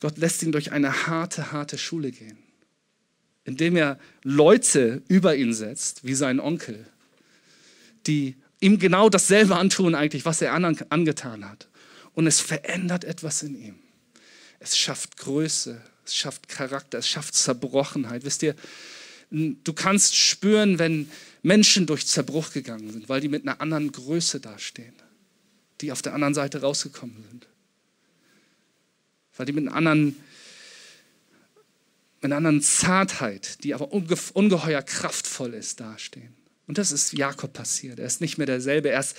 [0.00, 2.38] Gott lässt ihn durch eine harte, harte Schule gehen,
[3.44, 6.84] indem er Leute über ihn setzt, wie sein Onkel,
[8.06, 11.68] die ihm genau dasselbe antun eigentlich, was er anderen angetan hat.
[12.14, 13.78] Und es verändert etwas in ihm.
[14.58, 18.24] Es schafft Größe, es schafft Charakter, es schafft Zerbrochenheit.
[18.24, 18.54] Wisst ihr,
[19.30, 21.10] du kannst spüren, wenn
[21.42, 24.94] Menschen durch Zerbruch gegangen sind, weil die mit einer anderen Größe dastehen,
[25.82, 27.46] die auf der anderen Seite rausgekommen sind.
[29.36, 30.16] Weil die mit einer anderen,
[32.22, 36.43] mit einer anderen Zartheit, die aber ungeheuer kraftvoll ist, dastehen.
[36.66, 37.98] Und das ist Jakob passiert.
[37.98, 38.90] Er ist nicht mehr derselbe.
[38.90, 39.16] Er ist,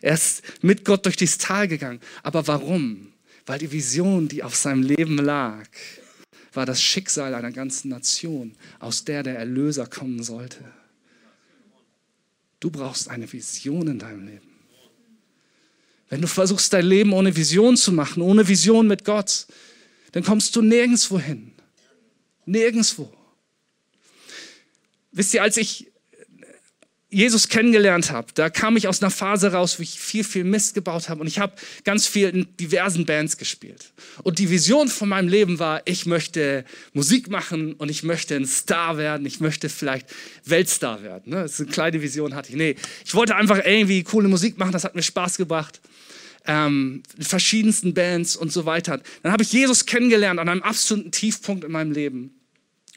[0.00, 2.00] er ist mit Gott durch dieses Tal gegangen.
[2.22, 3.12] Aber warum?
[3.46, 5.68] Weil die Vision, die auf seinem Leben lag,
[6.52, 10.64] war das Schicksal einer ganzen Nation, aus der der Erlöser kommen sollte.
[12.60, 14.54] Du brauchst eine Vision in deinem Leben.
[16.08, 19.46] Wenn du versuchst, dein Leben ohne Vision zu machen, ohne Vision mit Gott,
[20.12, 21.52] dann kommst du nirgendwo hin.
[22.46, 23.12] Nirgendwo.
[25.10, 25.90] Wisst ihr, als ich
[27.14, 30.74] Jesus kennengelernt habe, da kam ich aus einer Phase raus, wo ich viel, viel Mist
[30.74, 31.52] gebaut habe und ich habe
[31.84, 33.92] ganz viel in diversen Bands gespielt.
[34.24, 38.46] Und die Vision von meinem Leben war, ich möchte Musik machen und ich möchte ein
[38.46, 40.08] Star werden, ich möchte vielleicht
[40.44, 41.30] Weltstar werden.
[41.30, 41.42] Ne?
[41.42, 42.56] Das ist eine kleine Vision hatte ich.
[42.56, 45.80] Nee, ich wollte einfach irgendwie coole Musik machen, das hat mir Spaß gebracht.
[46.46, 49.00] Ähm, verschiedensten Bands und so weiter.
[49.22, 52.34] Dann habe ich Jesus kennengelernt an einem absoluten Tiefpunkt in meinem Leben.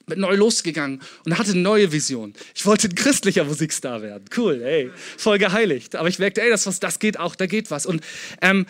[0.07, 2.33] Bin neu losgegangen und hatte eine neue Vision.
[2.55, 4.23] Ich wollte ein christlicher Musikstar werden.
[4.35, 5.97] Cool, ey, voll geheiligt.
[5.97, 7.85] Aber ich merkte, ey, das, was, das geht auch, da geht was.
[7.85, 8.01] Und
[8.41, 8.65] ähm,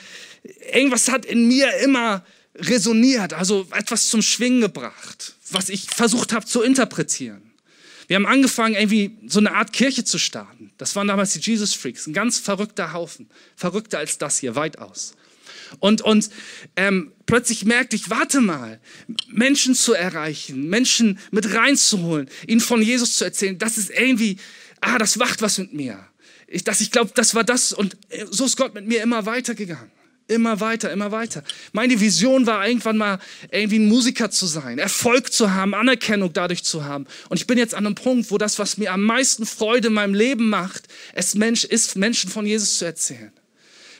[0.73, 6.47] irgendwas hat in mir immer resoniert, also etwas zum Schwingen gebracht, was ich versucht habe
[6.47, 7.43] zu interpretieren.
[8.07, 10.71] Wir haben angefangen, irgendwie so eine Art Kirche zu starten.
[10.79, 13.29] Das waren damals die Jesus Freaks, ein ganz verrückter Haufen.
[13.55, 15.13] Verrückter als das hier, weitaus.
[15.79, 16.29] Und, und
[16.75, 18.79] ähm, plötzlich merkte ich, warte mal,
[19.27, 24.37] Menschen zu erreichen, Menschen mit reinzuholen, ihnen von Jesus zu erzählen, das ist irgendwie,
[24.81, 25.99] ah, das macht was mit mir.
[26.47, 29.91] Ich, ich glaube, das war das und äh, so ist Gott mit mir immer weitergegangen.
[30.29, 31.41] Immer weiter, immer weiter.
[31.71, 36.65] Meine Vision war irgendwann mal irgendwie ein Musiker zu sein, Erfolg zu haben, Anerkennung dadurch
[36.65, 37.07] zu haben.
[37.29, 39.93] Und ich bin jetzt an einem Punkt, wo das, was mir am meisten Freude in
[39.93, 43.31] meinem Leben macht, es Mensch ist, Menschen von Jesus zu erzählen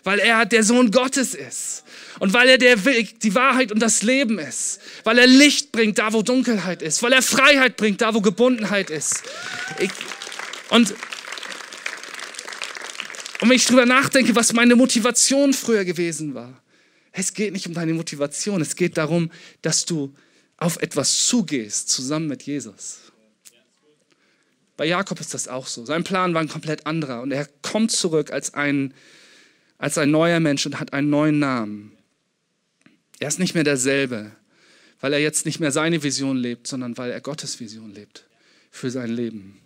[0.08, 1.84] weil er der Sohn Gottes ist
[2.20, 5.98] und weil er der Weg, die Wahrheit und das Leben ist, weil er Licht bringt
[6.00, 9.24] da, wo Dunkelheit ist, weil er Freiheit bringt da, wo Gebundenheit ist.
[9.80, 9.91] Ich,
[10.70, 10.91] und,
[13.41, 16.63] und wenn ich drüber nachdenke, was meine Motivation früher gewesen war,
[17.12, 19.30] es geht nicht um deine Motivation, es geht darum,
[19.62, 20.15] dass du
[20.56, 23.00] auf etwas zugehst zusammen mit Jesus.
[24.78, 25.84] Bei Jakob ist das auch so.
[25.84, 28.93] Sein Plan war ein komplett anderer und er kommt zurück als ein
[29.78, 31.98] als ein neuer Mensch und hat einen neuen Namen.
[33.20, 34.32] Er ist nicht mehr derselbe,
[35.00, 38.26] weil er jetzt nicht mehr seine Vision lebt, sondern weil er Gottes Vision lebt
[38.72, 39.60] für sein Leben.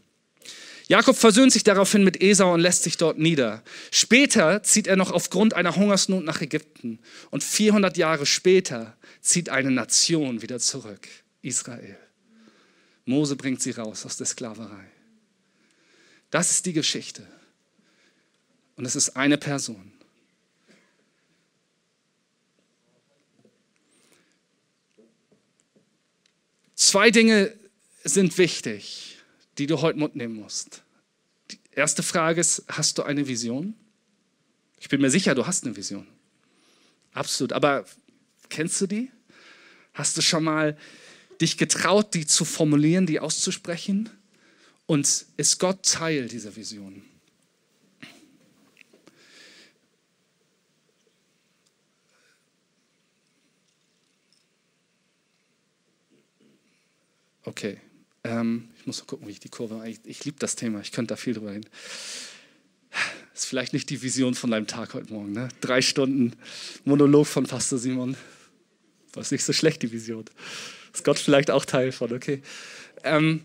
[0.88, 3.64] Jakob versöhnt sich daraufhin mit Esau und lässt sich dort nieder.
[3.92, 7.00] Später zieht er noch aufgrund einer Hungersnot nach Ägypten.
[7.30, 11.08] Und 400 Jahre später zieht eine Nation wieder zurück,
[11.42, 11.98] Israel.
[13.06, 14.92] Mose bringt sie raus aus der Sklaverei.
[16.30, 17.26] Das ist die Geschichte.
[18.76, 19.94] Und es ist eine Person.
[26.84, 27.54] Zwei Dinge
[28.04, 29.20] sind wichtig,
[29.60, 30.82] die du heute mitnehmen musst.
[31.52, 33.76] Die erste Frage ist, hast du eine Vision?
[34.80, 36.08] Ich bin mir sicher, du hast eine Vision.
[37.14, 37.54] Absolut.
[37.54, 37.86] Aber
[38.50, 39.12] kennst du die?
[39.94, 40.76] Hast du schon mal
[41.40, 44.10] dich getraut, die zu formulieren, die auszusprechen?
[44.88, 47.04] Und ist Gott Teil dieser Vision?
[57.44, 57.78] Okay.
[58.24, 59.88] Ähm, ich muss mal gucken, wie ich die Kurve.
[59.88, 60.82] Ich, ich liebe das Thema.
[60.82, 61.68] Ich könnte da viel drüber reden.
[63.34, 65.32] Ist vielleicht nicht die Vision von deinem Tag heute Morgen.
[65.32, 65.50] Ne?
[65.62, 66.34] Drei Stunden
[66.84, 68.16] Monolog von Pastor Simon.
[69.14, 70.26] War nicht so schlecht, die Vision.
[70.94, 72.42] Ist Gott vielleicht auch Teil von, okay.
[73.04, 73.42] Ähm,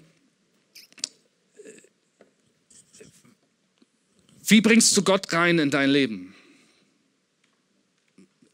[4.47, 6.35] wie bringst du Gott rein in dein Leben?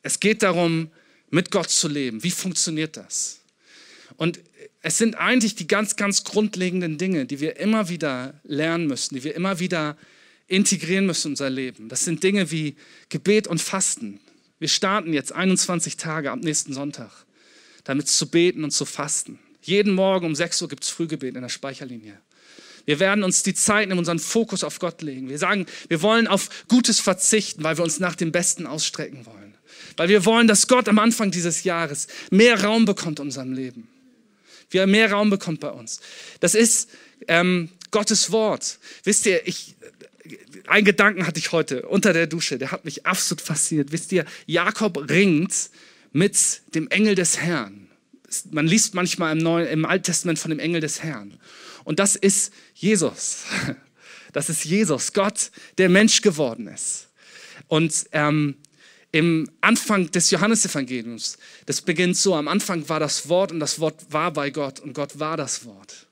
[0.02, 0.90] Es geht darum,
[1.30, 2.22] mit Gott zu leben.
[2.22, 3.40] Wie funktioniert das?
[4.16, 4.40] Und
[4.82, 9.24] es sind eigentlich die ganz, ganz grundlegenden Dinge, die wir immer wieder lernen müssen, die
[9.24, 9.96] wir immer wieder
[10.48, 11.88] integrieren müssen in unser Leben.
[11.88, 12.76] Das sind Dinge wie
[13.08, 14.20] Gebet und Fasten.
[14.58, 17.10] Wir starten jetzt 21 Tage am nächsten Sonntag,
[17.84, 19.38] damit zu beten und zu fasten.
[19.62, 22.18] Jeden Morgen um 6 Uhr gibt es Frühgebet in der Speicherlinie.
[22.84, 25.28] Wir werden uns die Zeit in unseren Fokus auf Gott legen.
[25.28, 29.54] Wir sagen, wir wollen auf Gutes verzichten, weil wir uns nach dem Besten ausstrecken wollen.
[29.96, 33.88] Weil wir wollen, dass Gott am Anfang dieses Jahres mehr Raum bekommt in unserem Leben
[34.72, 36.00] wie er mehr Raum bekommt bei uns.
[36.40, 36.90] Das ist
[37.28, 38.78] ähm, Gottes Wort.
[39.04, 39.76] Wisst ihr, ich,
[40.66, 43.92] einen Gedanken hatte ich heute unter der Dusche, der hat mich absolut fasziniert.
[43.92, 45.70] Wisst ihr, Jakob ringt
[46.12, 47.88] mit dem Engel des Herrn.
[48.50, 51.38] Man liest manchmal im, Neuen, im Alten Testament von dem Engel des Herrn.
[51.84, 53.44] Und das ist Jesus.
[54.34, 57.08] Das ist Jesus, Gott, der Mensch geworden ist.
[57.68, 58.56] Und ähm,
[59.12, 61.36] im Anfang des Johannesevangeliums.
[61.66, 64.94] Das beginnt so, am Anfang war das Wort und das Wort war bei Gott und
[64.94, 66.06] Gott war das Wort.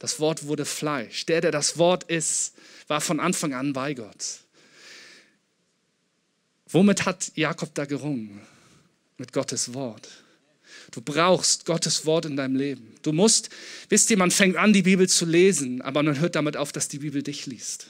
[0.00, 1.26] Das Wort wurde Fleisch.
[1.26, 2.54] Der, der das Wort ist,
[2.88, 4.40] war von Anfang an bei Gott.
[6.68, 8.40] Womit hat Jakob da gerungen?
[9.16, 10.08] Mit Gottes Wort.
[10.90, 12.94] Du brauchst Gottes Wort in deinem Leben.
[13.02, 13.50] Du musst,
[13.88, 16.88] wisst ihr, man fängt an, die Bibel zu lesen, aber man hört damit auf, dass
[16.88, 17.88] die Bibel dich liest.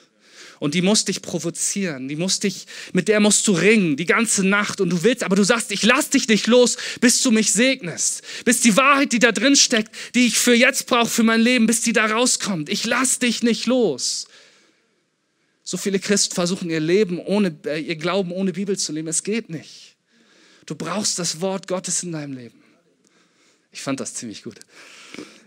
[0.61, 4.47] Und die muss dich provozieren, die muss dich, mit der musst du ringen, die ganze
[4.47, 4.83] Nacht.
[4.83, 8.23] Und du willst, aber du sagst, ich lass dich nicht los, bis du mich segnest.
[8.45, 11.67] Bis die Wahrheit, die da drin steckt, die ich für jetzt brauche, für mein Leben,
[11.67, 12.69] bis die da rauskommt.
[12.69, 14.27] Ich lass dich nicht los.
[15.65, 19.09] So viele Christen versuchen ihr Leben ohne, äh, ihr Glauben ohne Bibel zu leben.
[19.09, 19.97] Es geht nicht.
[20.67, 22.63] Du brauchst das Wort Gottes in deinem Leben.
[23.73, 24.61] Ich fand das ziemlich gut.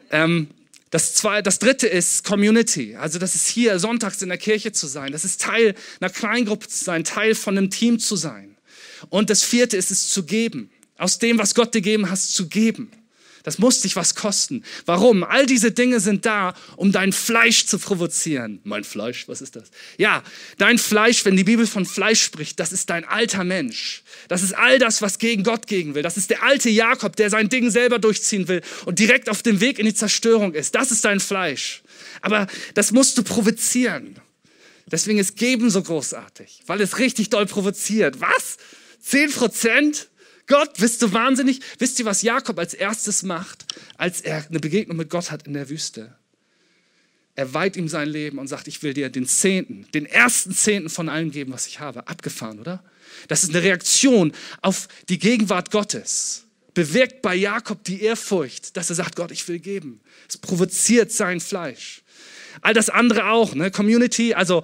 [0.10, 0.47] Ähm,
[0.93, 2.95] das, zwei, das dritte ist Community.
[2.95, 5.12] Also das ist hier sonntags in der Kirche zu sein.
[5.12, 8.56] Das ist Teil einer Kleingruppe zu sein, Teil von einem Team zu sein.
[9.10, 10.69] Und das vierte ist es zu geben.
[10.99, 12.91] Aus dem, was Gott dir gegeben hast, zu geben.
[13.43, 14.63] Das muss dich was kosten.
[14.86, 15.23] Warum?
[15.23, 18.62] All diese Dinge sind da, um dein Fleisch zu provozieren.
[18.63, 19.69] Mein Fleisch, was ist das?
[19.97, 20.23] Ja,
[20.58, 24.03] dein Fleisch, wenn die Bibel von Fleisch spricht, das ist dein alter Mensch.
[24.29, 26.03] Das ist all das, was gegen Gott gegen will.
[26.03, 29.60] Das ist der alte Jakob, der sein Ding selber durchziehen will und direkt auf dem
[29.60, 30.73] Weg in die Zerstörung ist.
[30.73, 31.84] Das ist dein Fleisch.
[32.21, 34.15] Aber das musst du provozieren.
[34.86, 38.21] Deswegen ist Geben so großartig, weil es richtig doll provoziert.
[38.21, 38.58] Was?
[39.01, 40.08] Zehn Prozent?
[40.47, 41.62] Gott, bist du wahnsinnig?
[41.79, 43.65] Wisst ihr, was Jakob als erstes macht,
[43.97, 46.15] als er eine Begegnung mit Gott hat in der Wüste?
[47.36, 50.89] Er weiht ihm sein Leben und sagt, ich will dir den Zehnten, den ersten Zehnten
[50.89, 52.08] von allem geben, was ich habe.
[52.08, 52.84] Abgefahren, oder?
[53.27, 56.45] Das ist eine Reaktion auf die Gegenwart Gottes.
[56.73, 60.01] Bewirkt bei Jakob die Ehrfurcht, dass er sagt, Gott, ich will geben.
[60.27, 62.03] Es provoziert sein Fleisch.
[62.62, 63.71] All das andere auch, ne?
[63.71, 64.63] Community, also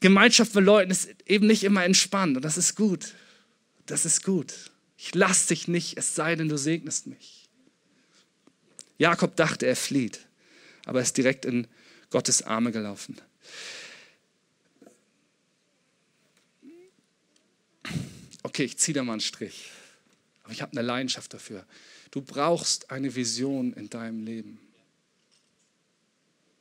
[0.00, 3.14] Gemeinschaft mit Leuten ist eben nicht immer entspannt und das ist gut.
[3.86, 4.54] Das ist gut.
[5.02, 7.48] Ich lass dich nicht, es sei denn, du segnest mich.
[8.98, 10.26] Jakob dachte, er flieht,
[10.84, 11.66] aber er ist direkt in
[12.10, 13.18] Gottes Arme gelaufen.
[18.42, 19.70] Okay, ich ziehe da mal einen Strich,
[20.42, 21.64] aber ich habe eine Leidenschaft dafür.
[22.10, 24.60] Du brauchst eine Vision in deinem Leben.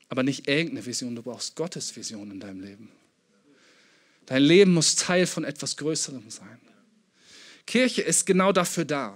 [0.08, 2.90] Aber nicht irgendeine Vision, du brauchst Gottes Vision in deinem Leben.
[4.28, 6.69] Dein Leben muss Teil von etwas Größerem sein.
[7.70, 9.16] Kirche ist genau dafür da,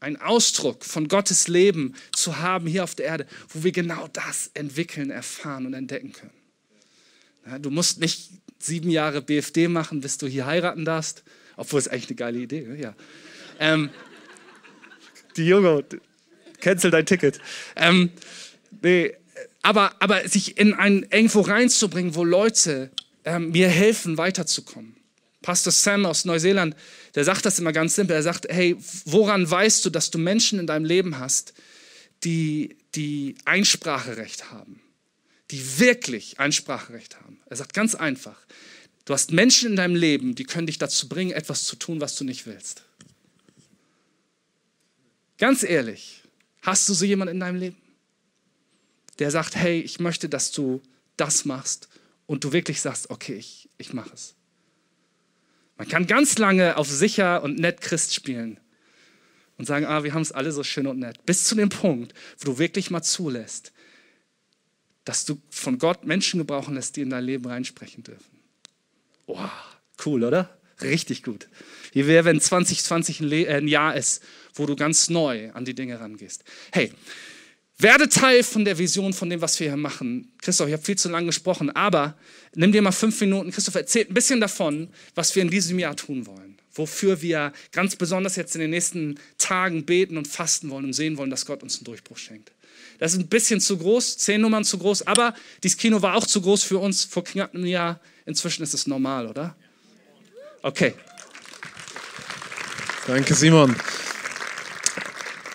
[0.00, 4.50] einen Ausdruck von Gottes Leben zu haben hier auf der Erde, wo wir genau das
[4.54, 6.32] entwickeln, erfahren und entdecken können.
[7.46, 11.24] Ja, du musst nicht sieben Jahre BFD machen, bis du hier heiraten darfst,
[11.58, 12.68] obwohl es eigentlich eine geile Idee ist.
[12.68, 12.80] Ne?
[12.80, 12.94] Ja.
[13.58, 13.90] Ähm,
[15.36, 15.84] die Junge,
[16.60, 17.38] cancel dein Ticket.
[17.76, 18.12] Ähm,
[18.80, 19.12] nee,
[19.60, 22.90] aber, aber sich in ein irgendwo reinzubringen, wo Leute
[23.26, 24.96] ähm, mir helfen, weiterzukommen.
[25.42, 26.76] Pastor Sam aus Neuseeland,
[27.14, 28.14] der sagt das immer ganz simpel.
[28.14, 28.76] Er sagt, hey,
[29.06, 31.54] woran weißt du, dass du Menschen in deinem Leben hast,
[32.24, 34.82] die, die Einspracherecht haben?
[35.50, 37.40] Die wirklich Einspracherecht haben.
[37.46, 38.38] Er sagt ganz einfach,
[39.06, 42.16] du hast Menschen in deinem Leben, die können dich dazu bringen, etwas zu tun, was
[42.16, 42.82] du nicht willst.
[45.38, 46.22] Ganz ehrlich,
[46.60, 47.78] hast du so jemanden in deinem Leben?
[49.18, 50.82] Der sagt, hey, ich möchte, dass du
[51.16, 51.88] das machst
[52.26, 54.34] und du wirklich sagst, okay, ich, ich mache es.
[55.80, 58.60] Man kann ganz lange auf sicher und nett Christ spielen
[59.56, 61.24] und sagen, ah, wir haben es alle so schön und nett.
[61.24, 63.72] Bis zu dem Punkt, wo du wirklich mal zulässt,
[65.06, 68.40] dass du von Gott Menschen gebrauchen lässt, die in dein Leben reinsprechen dürfen.
[69.24, 69.38] Oh,
[70.04, 70.54] cool, oder?
[70.82, 71.48] Richtig gut.
[71.92, 75.74] Wie wäre, wenn 2020 ein, äh, ein Jahr ist, wo du ganz neu an die
[75.74, 76.44] Dinge rangehst.
[76.72, 76.92] Hey,
[77.82, 80.32] werde Teil von der Vision, von dem, was wir hier machen.
[80.38, 82.16] Christoph, ich habe viel zu lange gesprochen, aber
[82.54, 83.50] nimm dir mal fünf Minuten.
[83.50, 86.58] Christoph erzählt ein bisschen davon, was wir in diesem Jahr tun wollen.
[86.72, 91.16] Wofür wir ganz besonders jetzt in den nächsten Tagen beten und fasten wollen und sehen
[91.16, 92.52] wollen, dass Gott uns einen Durchbruch schenkt.
[92.98, 96.26] Das ist ein bisschen zu groß, zehn Nummern zu groß, aber dieses Kino war auch
[96.26, 97.98] zu groß für uns vor knapp einem Jahr.
[98.26, 99.56] Inzwischen ist es normal, oder?
[100.62, 100.94] Okay.
[103.06, 103.74] Danke, Simon.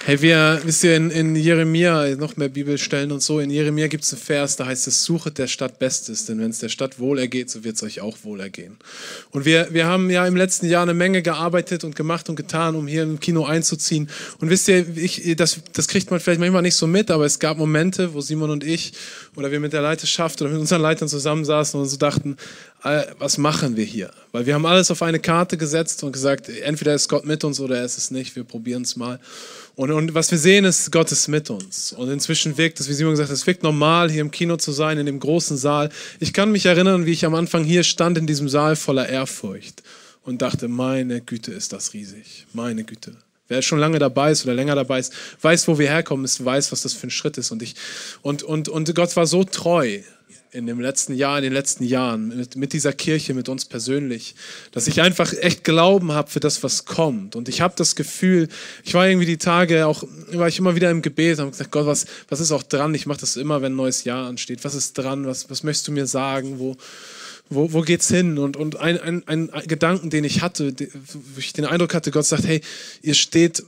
[0.07, 4.03] Hey, wir, wisst ihr, in, in Jeremia, noch mehr Bibelstellen und so, in Jeremia gibt
[4.03, 6.99] es einen Vers, da heißt es, suchet der Stadt Bestes, denn wenn es der Stadt
[6.99, 8.77] wohl ergeht, so wird es euch auch wohl ergehen.
[9.31, 12.75] Und wir, wir haben ja im letzten Jahr eine Menge gearbeitet und gemacht und getan,
[12.75, 14.07] um hier im Kino einzuziehen.
[14.39, 17.39] Und wisst ihr, ich, das, das kriegt man vielleicht manchmal nicht so mit, aber es
[17.39, 18.93] gab Momente, wo Simon und ich
[19.35, 22.37] oder wir mit der Leiterschaft oder mit unseren Leitern zusammensaßen und so dachten,
[23.17, 24.11] was machen wir hier?
[24.31, 27.59] Weil wir haben alles auf eine Karte gesetzt und gesagt, entweder ist Gott mit uns
[27.59, 29.19] oder er ist es nicht, wir probieren es mal.
[29.75, 31.93] Und, und was wir sehen, ist, Gott ist mit uns.
[31.93, 34.71] Und inzwischen wirkt es, wie Simon gesagt hat, es wirkt normal, hier im Kino zu
[34.71, 35.89] sein, in dem großen Saal.
[36.19, 39.81] Ich kann mich erinnern, wie ich am Anfang hier stand in diesem Saal voller Ehrfurcht
[40.23, 42.45] und dachte, meine Güte, ist das riesig.
[42.53, 43.13] Meine Güte.
[43.47, 46.71] Wer schon lange dabei ist oder länger dabei ist, weiß, wo wir herkommen, ist, weiß,
[46.71, 47.51] was das für ein Schritt ist.
[47.51, 47.75] Und, ich,
[48.21, 50.01] und, und, und Gott war so treu
[50.51, 54.35] in dem letzten Jahr, in den letzten Jahren, mit, mit dieser Kirche, mit uns persönlich,
[54.71, 57.35] dass ich einfach echt Glauben habe für das, was kommt.
[57.35, 58.47] Und ich habe das Gefühl,
[58.83, 61.85] ich war irgendwie die Tage auch, war ich immer wieder im Gebet, habe gesagt, Gott,
[61.85, 62.93] was, was ist auch dran?
[62.95, 64.63] Ich mache das immer, wenn ein neues Jahr ansteht.
[64.63, 65.25] Was ist dran?
[65.25, 66.59] Was, was möchtest du mir sagen?
[66.59, 66.77] Wo,
[67.49, 68.37] wo, wo geht's hin?
[68.37, 70.73] Und, und ein, ein, ein Gedanken, den ich hatte,
[71.13, 72.61] wo ich den Eindruck hatte, Gott sagt, hey,
[73.01, 73.63] ihr steht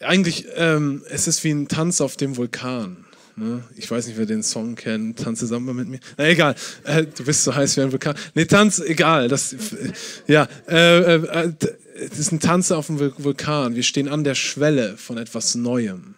[0.00, 3.01] eigentlich, ähm, es ist wie ein Tanz auf dem Vulkan.
[3.36, 3.62] Ne?
[3.76, 5.18] Ich weiß nicht, wer den Song kennt.
[5.18, 6.00] Tanz zusammen mit mir.
[6.16, 6.54] Na egal.
[6.84, 8.14] Äh, du bist so heiß wie ein Vulkan.
[8.34, 9.28] Nee, Tanz, egal.
[9.28, 9.54] Das,
[10.26, 11.52] ja, äh, äh,
[12.08, 13.74] das ist ein Tanz auf dem Vulkan.
[13.74, 16.14] Wir stehen an der Schwelle von etwas Neuem.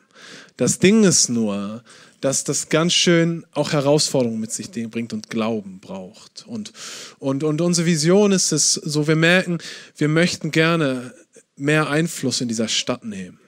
[0.56, 1.82] Das Ding ist nur,
[2.20, 6.44] dass das ganz schön auch Herausforderungen mit sich bringt und Glauben braucht.
[6.46, 6.72] Und,
[7.18, 9.58] und, und unsere Vision ist es so, wir merken,
[9.96, 11.12] wir möchten gerne
[11.56, 13.38] mehr Einfluss in dieser Stadt nehmen.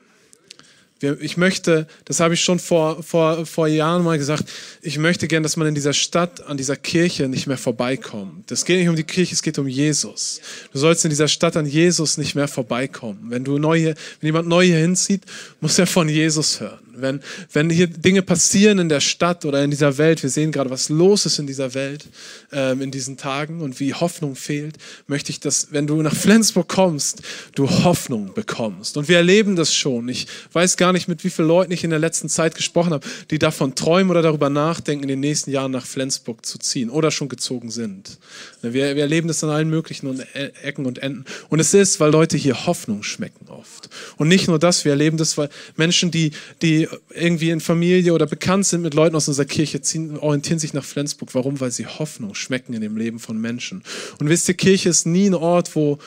[1.00, 4.44] Ich möchte, das habe ich schon vor, vor, vor Jahren mal gesagt,
[4.80, 8.50] ich möchte gern, dass man in dieser Stadt, an dieser Kirche nicht mehr vorbeikommt.
[8.50, 10.40] Es geht nicht um die Kirche, es geht um Jesus.
[10.72, 13.26] Du sollst in dieser Stadt an Jesus nicht mehr vorbeikommen.
[13.28, 15.22] Wenn du neu hier, wenn jemand neu hier hinzieht,
[15.60, 16.80] muss er von Jesus hören.
[16.98, 17.20] Wenn,
[17.52, 20.88] wenn hier Dinge passieren in der Stadt oder in dieser Welt, wir sehen gerade, was
[20.88, 22.06] los ist in dieser Welt
[22.52, 24.76] ähm, in diesen Tagen und wie Hoffnung fehlt,
[25.06, 27.22] möchte ich, dass, wenn du nach Flensburg kommst,
[27.54, 28.96] du Hoffnung bekommst.
[28.96, 30.08] Und wir erleben das schon.
[30.08, 33.06] Ich weiß gar nicht, mit wie vielen Leuten ich in der letzten Zeit gesprochen habe,
[33.30, 37.10] die davon träumen oder darüber nachdenken, in den nächsten Jahren nach Flensburg zu ziehen oder
[37.10, 38.18] schon gezogen sind.
[38.62, 41.24] Wir, wir erleben das an allen möglichen e-, Ecken und Enden.
[41.48, 43.88] Und es ist, weil Leute hier Hoffnung schmecken oft.
[44.16, 46.32] Und nicht nur das, wir erleben das, weil Menschen, die,
[46.62, 50.74] die irgendwie in Familie oder bekannt sind mit Leuten aus unserer Kirche, ziehen, orientieren sich
[50.74, 51.34] nach Flensburg.
[51.34, 51.60] Warum?
[51.60, 53.82] Weil sie Hoffnung schmecken in dem Leben von Menschen.
[54.18, 55.98] Und wisst ihr, Kirche ist nie ein Ort, wo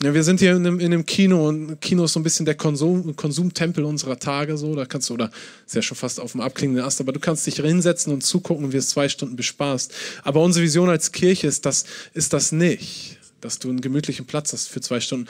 [0.00, 2.46] ja, wir sind hier in einem, in einem, Kino und Kino ist so ein bisschen
[2.46, 4.56] der Konsum, Konsumtempel unserer Tage.
[4.56, 5.30] So, da kannst du, oder
[5.66, 8.64] ist ja schon fast auf dem abklingenden Ast, aber du kannst dich hinsetzen und zugucken
[8.64, 9.92] und wirst zwei Stunden bespaßt.
[10.22, 11.84] Aber unsere Vision als Kirche ist das,
[12.14, 15.28] ist das nicht, dass du einen gemütlichen Platz hast für zwei Stunden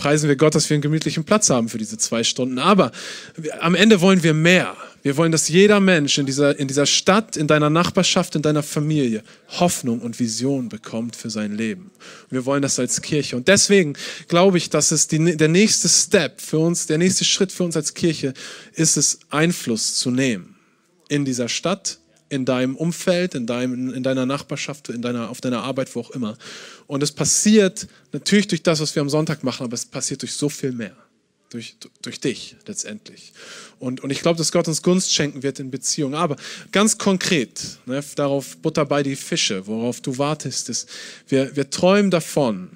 [0.00, 2.58] preisen wir Gott, dass wir einen gemütlichen Platz haben für diese zwei Stunden.
[2.58, 2.90] Aber
[3.60, 4.74] am Ende wollen wir mehr.
[5.02, 8.62] Wir wollen, dass jeder Mensch in dieser, in dieser Stadt, in deiner Nachbarschaft, in deiner
[8.62, 11.90] Familie Hoffnung und Vision bekommt für sein Leben.
[12.28, 13.36] Wir wollen das als Kirche.
[13.36, 13.94] Und deswegen
[14.28, 17.76] glaube ich, dass es die, der nächste Step für uns, der nächste Schritt für uns
[17.76, 18.34] als Kirche
[18.74, 20.56] ist es, Einfluss zu nehmen
[21.08, 21.98] in dieser Stadt,
[22.28, 26.10] in deinem Umfeld, in, deinem, in deiner Nachbarschaft, in deiner, auf deiner Arbeit, wo auch
[26.10, 26.36] immer.
[26.86, 30.34] Und es passiert natürlich durch das, was wir am Sonntag machen, aber es passiert durch
[30.34, 30.94] so viel mehr.
[31.50, 33.32] Durch, durch dich letztendlich.
[33.80, 36.14] Und, und ich glaube, dass Gott uns Gunst schenken wird in Beziehungen.
[36.14, 36.36] Aber
[36.70, 40.88] ganz konkret, ne, darauf Butter bei die Fische, worauf du wartest, ist,
[41.26, 42.70] wir, wir träumen davon.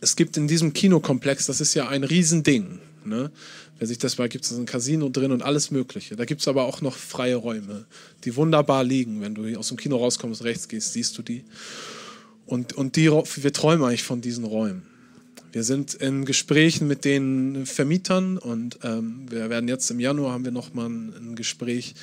[0.00, 2.78] Es gibt in diesem Kinokomplex, das ist ja ein Riesending.
[3.04, 3.32] Ne?
[3.78, 6.14] Wer sich das mal gibt, ist ein Casino drin und alles Mögliche.
[6.14, 7.86] Da gibt es aber auch noch freie Räume,
[8.22, 9.20] die wunderbar liegen.
[9.20, 11.44] Wenn du aus dem Kino rauskommst, rechts gehst, siehst du die.
[12.46, 14.86] Und, und die, wir träumen eigentlich von diesen Räumen.
[15.52, 20.46] Wir sind in Gesprächen mit den Vermietern und ähm, wir werden jetzt im Januar haben
[20.46, 21.94] wir noch mal ein, ein Gespräch.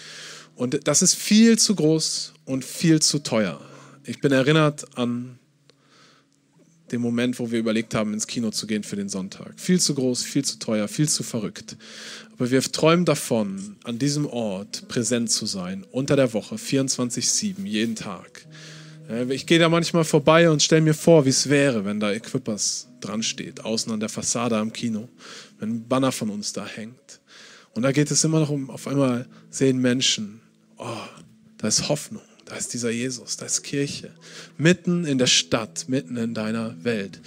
[0.55, 3.59] Und das ist viel zu groß und viel zu teuer.
[4.05, 5.39] Ich bin erinnert an
[6.91, 9.59] den Moment, wo wir überlegt haben, ins Kino zu gehen für den Sonntag.
[9.59, 11.75] Viel zu groß, viel zu teuer, viel zu verrückt.
[12.33, 17.95] Aber wir träumen davon, an diesem Ort präsent zu sein, unter der Woche, 24-7, jeden
[17.95, 18.45] Tag.
[19.29, 22.89] Ich gehe da manchmal vorbei und stelle mir vor, wie es wäre, wenn da Equippers
[23.01, 25.09] dran steht, außen an der Fassade am Kino,
[25.59, 27.19] wenn ein Banner von uns da hängt.
[27.73, 30.41] Und da geht es immer noch um, auf einmal sehen Menschen,
[30.77, 30.85] oh,
[31.57, 32.21] da ist Hoffnung.
[32.45, 34.11] Da ist dieser Jesus, da ist Kirche.
[34.57, 37.19] Mitten in der Stadt, mitten in deiner Welt.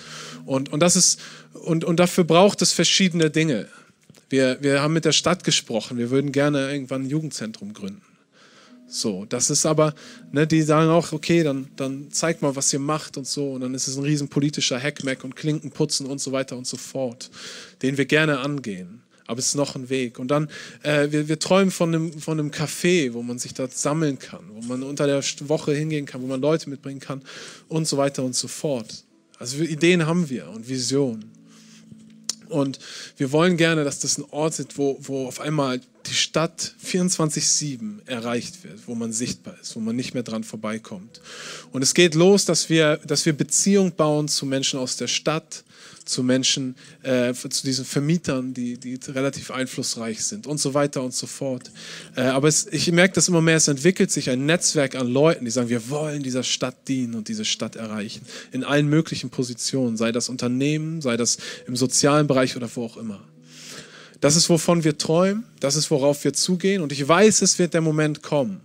[0.45, 1.21] Und, und, das ist,
[1.53, 3.69] und, und dafür braucht es verschiedene Dinge.
[4.31, 8.03] Wir, wir haben mit der Stadt gesprochen, wir würden gerne irgendwann ein Jugendzentrum gründen.
[8.95, 9.95] So, das ist aber,
[10.33, 13.53] ne, die sagen auch, okay, dann, dann zeigt mal, was ihr macht und so.
[13.53, 16.77] Und dann ist es ein riesen politischer Hackmack und Klinkenputzen und so weiter und so
[16.77, 17.31] fort,
[17.81, 20.19] den wir gerne angehen aber es ist noch ein Weg.
[20.19, 20.49] Und dann,
[20.83, 24.45] äh, wir, wir träumen von einem, von einem Café, wo man sich dort sammeln kann,
[24.53, 27.23] wo man unter der Woche hingehen kann, wo man Leute mitbringen kann
[27.69, 29.05] und so weiter und so fort.
[29.39, 31.32] Also Ideen haben wir und Visionen.
[32.53, 32.79] Und
[33.17, 38.07] wir wollen gerne, dass das ein Ort ist, wo, wo auf einmal die Stadt 24-7
[38.07, 41.21] erreicht wird, wo man sichtbar ist, wo man nicht mehr dran vorbeikommt.
[41.73, 45.65] Und es geht los, dass wir, dass wir Beziehung bauen zu Menschen aus der Stadt,
[46.05, 51.15] zu Menschen, äh, zu diesen Vermietern, die, die relativ einflussreich sind und so weiter und
[51.15, 51.71] so fort.
[52.17, 55.45] Äh, aber es, ich merke das immer mehr, es entwickelt sich ein Netzwerk an Leuten,
[55.45, 58.23] die sagen, wir wollen dieser Stadt dienen und diese Stadt erreichen.
[58.51, 62.97] In allen möglichen Positionen, sei das Unternehmen, sei das im sozialen Bereich oder wo auch
[62.97, 63.23] immer.
[64.21, 66.83] Das ist, wovon wir träumen, das ist, worauf wir zugehen.
[66.83, 68.61] Und ich weiß, es wird der Moment kommen,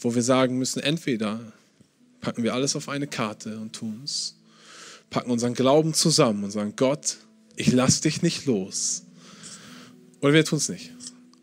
[0.00, 1.40] wo wir sagen müssen, entweder
[2.20, 4.35] packen wir alles auf eine Karte und tun es
[5.10, 7.16] packen unseren Glauben zusammen und sagen, Gott,
[7.56, 9.04] ich lass dich nicht los.
[10.20, 10.92] Oder wir tun es nicht.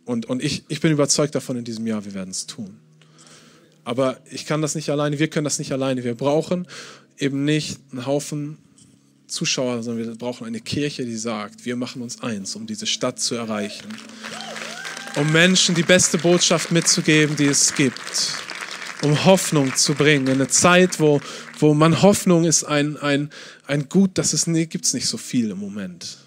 [0.05, 2.79] Und, und ich, ich bin überzeugt davon in diesem Jahr, wir werden es tun.
[3.85, 6.03] Aber ich kann das nicht alleine, wir können das nicht alleine.
[6.03, 6.67] Wir brauchen
[7.17, 8.57] eben nicht einen Haufen
[9.27, 13.19] Zuschauer, sondern wir brauchen eine Kirche, die sagt, wir machen uns eins, um diese Stadt
[13.19, 13.87] zu erreichen.
[15.15, 18.42] Um Menschen die beste Botschaft mitzugeben, die es gibt.
[19.03, 20.27] Um Hoffnung zu bringen.
[20.27, 21.21] In eine Zeit, wo,
[21.59, 23.29] wo man Hoffnung ist ein, ein,
[23.67, 26.17] ein Gut, das es nee, gibt es nicht so viel im Moment.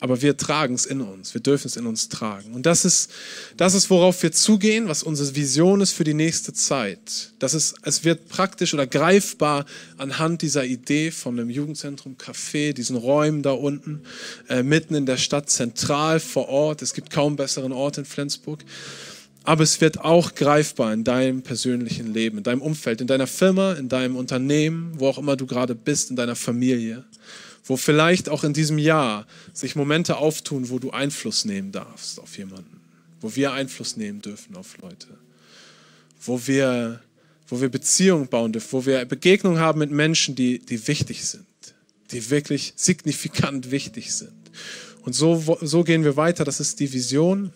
[0.00, 1.34] aber wir tragen es in uns.
[1.34, 2.52] Wir dürfen es in uns tragen.
[2.54, 3.10] Und das ist,
[3.56, 7.32] das ist, worauf wir zugehen, was unsere Vision ist für die nächste Zeit.
[7.38, 9.66] Das ist, es wird praktisch oder greifbar
[9.96, 14.02] anhand dieser Idee von einem Jugendzentrum, Café, diesen Räumen da unten,
[14.48, 16.82] äh, mitten in der Stadt, zentral vor Ort.
[16.82, 18.64] Es gibt kaum besseren Ort in Flensburg.
[19.48, 23.72] Aber es wird auch greifbar in deinem persönlichen Leben, in deinem Umfeld, in deiner Firma,
[23.72, 27.04] in deinem Unternehmen, wo auch immer du gerade bist, in deiner Familie
[27.68, 32.38] wo vielleicht auch in diesem Jahr sich Momente auftun, wo du Einfluss nehmen darfst auf
[32.38, 32.80] jemanden,
[33.20, 35.08] wo wir Einfluss nehmen dürfen auf Leute,
[36.22, 37.00] wo wir,
[37.46, 41.44] wo wir Beziehungen bauen dürfen, wo wir Begegnungen haben mit Menschen, die, die wichtig sind,
[42.10, 44.32] die wirklich signifikant wichtig sind.
[45.02, 46.44] Und so, so gehen wir weiter.
[46.44, 47.52] Das ist die Vision,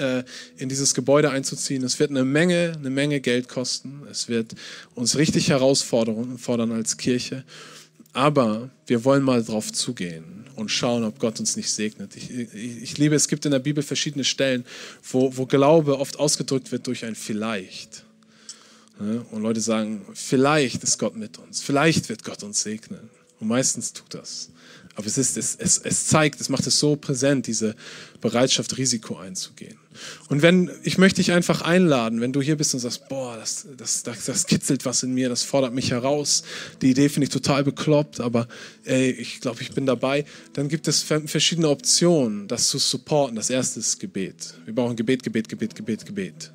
[0.00, 0.24] äh,
[0.56, 1.84] in dieses Gebäude einzuziehen.
[1.84, 4.02] Es wird eine Menge, eine Menge Geld kosten.
[4.10, 4.54] Es wird
[4.94, 7.44] uns richtig herausfordern als Kirche.
[8.12, 12.16] Aber wir wollen mal drauf zugehen und schauen, ob Gott uns nicht segnet.
[12.16, 14.64] Ich, ich, ich liebe, es gibt in der Bibel verschiedene Stellen,
[15.10, 18.04] wo, wo Glaube oft ausgedrückt wird durch ein Vielleicht.
[18.98, 23.08] Und Leute sagen, vielleicht ist Gott mit uns, vielleicht wird Gott uns segnen.
[23.38, 24.50] Und meistens tut das.
[24.96, 27.76] Aber es, ist, es, es, es zeigt, es macht es so präsent, diese
[28.20, 29.78] Bereitschaft, Risiko einzugehen.
[30.28, 33.66] Und wenn, ich möchte dich einfach einladen, wenn du hier bist und sagst, boah, das,
[33.76, 36.42] das, das, das kitzelt was in mir, das fordert mich heraus,
[36.82, 38.48] die Idee finde ich total bekloppt, aber
[38.84, 40.24] ey, ich glaube, ich bin dabei,
[40.54, 43.36] dann gibt es verschiedene Optionen, das zu supporten.
[43.36, 44.54] Das erste ist Gebet.
[44.64, 46.52] Wir brauchen Gebet, Gebet, Gebet, Gebet, Gebet.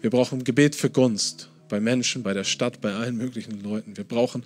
[0.00, 3.96] Wir brauchen Gebet für Gunst bei Menschen, bei der Stadt, bei allen möglichen Leuten.
[3.96, 4.44] Wir brauchen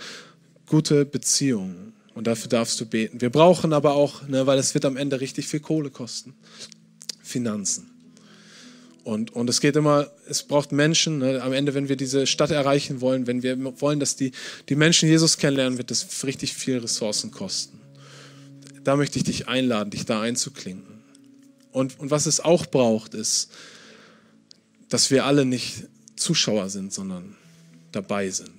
[0.67, 1.93] gute Beziehungen.
[2.19, 3.21] Und dafür darfst du beten.
[3.21, 6.35] Wir brauchen aber auch, ne, weil es wird am Ende richtig viel Kohle kosten,
[7.23, 7.89] Finanzen.
[9.05, 11.19] Und, und es geht immer, es braucht Menschen.
[11.19, 14.33] Ne, am Ende, wenn wir diese Stadt erreichen wollen, wenn wir wollen, dass die,
[14.69, 17.79] die Menschen Jesus kennenlernen, wird das richtig viel Ressourcen kosten.
[18.83, 21.05] Da möchte ich dich einladen, dich da einzuklinken.
[21.71, 23.53] Und, und was es auch braucht, ist,
[24.89, 25.85] dass wir alle nicht
[26.17, 27.37] Zuschauer sind, sondern
[27.93, 28.51] dabei sind.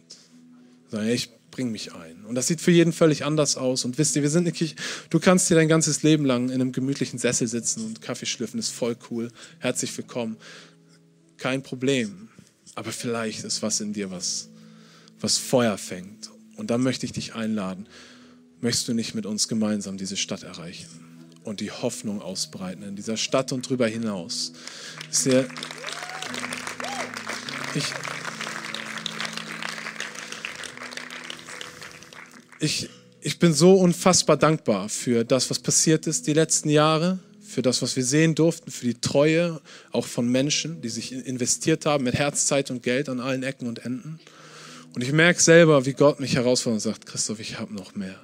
[1.09, 2.25] Ich bring mich ein.
[2.25, 3.85] Und das sieht für jeden völlig anders aus.
[3.85, 4.75] Und wisst ihr, wir sind eine Kirche,
[5.09, 8.59] du kannst hier dein ganzes Leben lang in einem gemütlichen Sessel sitzen und Kaffee schlürfen,
[8.59, 9.31] ist voll cool.
[9.59, 10.37] Herzlich willkommen.
[11.37, 12.29] Kein Problem.
[12.75, 14.49] Aber vielleicht ist was in dir, was,
[15.19, 16.29] was Feuer fängt.
[16.55, 17.87] Und da möchte ich dich einladen.
[18.61, 20.89] Möchtest du nicht mit uns gemeinsam diese Stadt erreichen
[21.43, 24.51] und die Hoffnung ausbreiten in dieser Stadt und darüber hinaus?
[25.09, 25.47] Sehr,
[27.75, 27.85] ich,
[32.59, 32.89] ich,
[33.21, 37.81] ich bin so unfassbar dankbar für das, was passiert ist die letzten Jahre, für das,
[37.81, 39.59] was wir sehen durften, für die Treue
[39.91, 43.67] auch von Menschen, die sich investiert haben mit Herz, Zeit und Geld an allen Ecken
[43.67, 44.19] und Enden.
[44.93, 48.19] Und ich merke selber, wie Gott mich herausfordert und sagt, Christoph, ich habe noch mehr.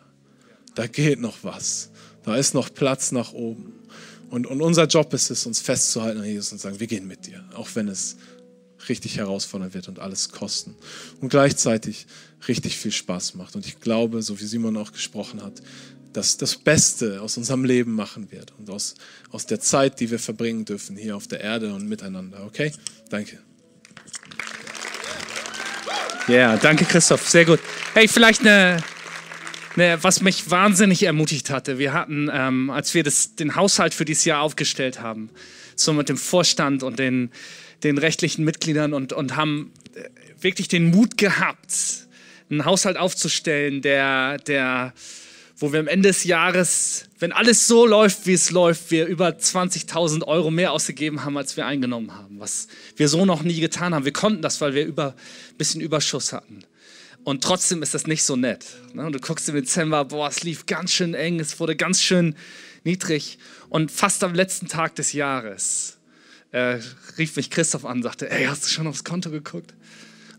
[0.76, 1.90] Da geht noch was.
[2.24, 3.74] Da ist noch Platz nach oben.
[4.30, 7.28] Und, und unser Job ist es, uns festzuhalten an Jesus und sagen, wir gehen mit
[7.28, 8.18] dir, auch wenn es
[8.90, 10.76] richtig herausfordernd wird und alles kosten.
[11.22, 12.08] Und gleichzeitig
[12.48, 13.56] richtig viel Spaß macht.
[13.56, 15.62] Und ich glaube, so wie Simon auch gesprochen hat,
[16.14, 18.96] dass das Beste aus unserem Leben machen wird und aus,
[19.32, 22.46] aus der Zeit, die wir verbringen dürfen hier auf der Erde und miteinander.
[22.46, 22.72] Okay?
[23.10, 23.40] Danke.
[26.28, 27.60] Ja, yeah, danke Christoph, sehr gut.
[27.94, 28.82] Hey, vielleicht eine,
[29.76, 31.78] eine, was mich wahnsinnig ermutigt hatte.
[31.78, 35.30] Wir hatten, ähm, als wir das, den Haushalt für dieses Jahr aufgestellt haben,
[35.76, 37.30] so mit dem Vorstand und den,
[37.84, 40.04] den rechtlichen Mitgliedern und, und haben äh,
[40.42, 41.74] wirklich den Mut gehabt,
[42.50, 44.94] einen Haushalt aufzustellen, der, der,
[45.58, 49.30] wo wir am Ende des Jahres, wenn alles so läuft, wie es läuft, wir über
[49.30, 53.96] 20.000 Euro mehr ausgegeben haben, als wir eingenommen haben, was wir so noch nie getan
[53.96, 54.06] haben.
[54.06, 55.16] Wir konnten das, weil wir über,
[55.52, 56.60] ein bisschen Überschuss hatten.
[57.24, 58.66] Und trotzdem ist das nicht so nett.
[58.94, 59.06] Ne?
[59.06, 62.36] Und du guckst im Dezember, boah, es lief ganz schön eng, es wurde ganz schön
[62.84, 63.40] niedrig.
[63.70, 65.95] Und fast am letzten Tag des Jahres
[66.56, 66.80] äh,
[67.18, 69.74] rief mich Christoph an und sagte, ey, hast du schon aufs Konto geguckt?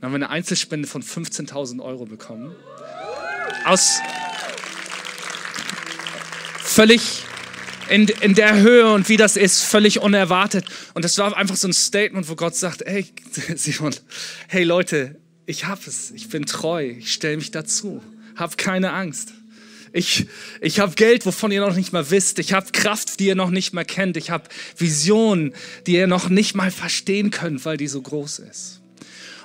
[0.00, 2.54] Dann haben wir eine Einzelspende von 15.000 Euro bekommen.
[3.66, 3.98] Aus
[6.58, 7.22] völlig
[7.90, 10.64] in, in der Höhe und wie das ist, völlig unerwartet.
[10.94, 13.06] Und das war einfach so ein Statement, wo Gott sagt, hey
[13.54, 13.94] Simon,
[14.48, 18.02] hey Leute, ich hab es, ich bin treu, ich stelle mich dazu,
[18.36, 19.34] hab keine Angst.
[19.96, 20.26] Ich,
[20.60, 22.38] ich habe Geld, wovon ihr noch nicht mal wisst.
[22.38, 24.18] Ich habe Kraft, die ihr noch nicht mal kennt.
[24.18, 24.44] Ich habe
[24.76, 25.54] Visionen,
[25.86, 28.82] die ihr noch nicht mal verstehen könnt, weil die so groß ist.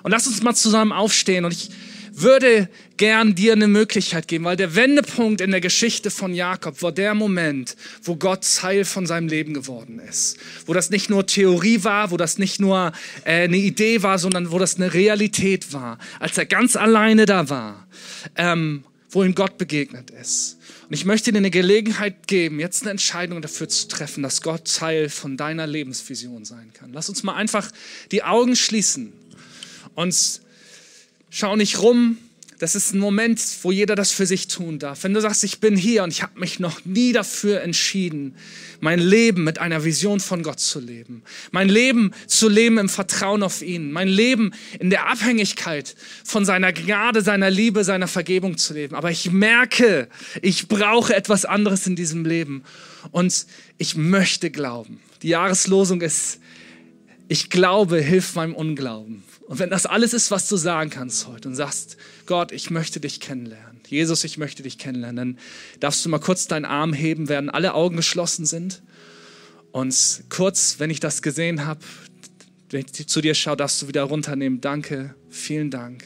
[0.04, 1.70] Und lass uns mal zusammen aufstehen und ich
[2.14, 6.92] würde gern dir eine Möglichkeit geben, weil der Wendepunkt in der Geschichte von Jakob war
[6.92, 10.38] der Moment, wo Gott Teil von seinem Leben geworden ist.
[10.66, 12.92] Wo das nicht nur Theorie war, wo das nicht nur
[13.24, 15.98] äh, eine Idee war, sondern wo das eine Realität war.
[16.20, 17.88] Als er ganz alleine da war,
[18.36, 20.58] ähm, wo ihm Gott begegnet ist.
[20.88, 24.74] Und ich möchte dir eine Gelegenheit geben, jetzt eine Entscheidung dafür zu treffen, dass Gott
[24.76, 26.94] Teil von deiner Lebensvision sein kann.
[26.94, 27.72] Lass uns mal einfach
[28.12, 29.12] die Augen schließen
[29.96, 30.42] und
[31.30, 32.18] schau nicht rum,
[32.62, 35.04] das ist ein Moment, wo jeder das für sich tun darf.
[35.04, 38.36] Wenn du sagst, ich bin hier und ich habe mich noch nie dafür entschieden,
[38.82, 43.42] mein Leben mit einer Vision von Gott zu leben, mein Leben zu leben im Vertrauen
[43.42, 48.76] auf ihn, mein Leben in der Abhängigkeit von seiner Gnade, seiner Liebe, seiner Vergebung zu
[48.76, 48.94] leben.
[48.94, 50.08] Aber ich merke,
[50.44, 52.64] ich brauche etwas anderes in diesem Leben
[53.10, 53.48] und
[53.80, 55.00] ich möchte glauben.
[55.24, 56.40] Die Jahreslosung ist,
[57.28, 59.24] ich glaube, hilf meinem Unglauben.
[59.52, 63.02] Und wenn das alles ist, was du sagen kannst heute und sagst, Gott, ich möchte
[63.02, 63.82] dich kennenlernen.
[63.86, 65.18] Jesus, ich möchte dich kennenlernen.
[65.18, 65.40] Dann
[65.82, 68.82] darfst du mal kurz deinen Arm heben, während alle Augen geschlossen sind.
[69.74, 71.82] Und kurz, wenn ich das gesehen habe,
[72.70, 74.62] wenn ich zu dir schaue, darfst du wieder runternehmen.
[74.62, 76.06] Danke, vielen Dank.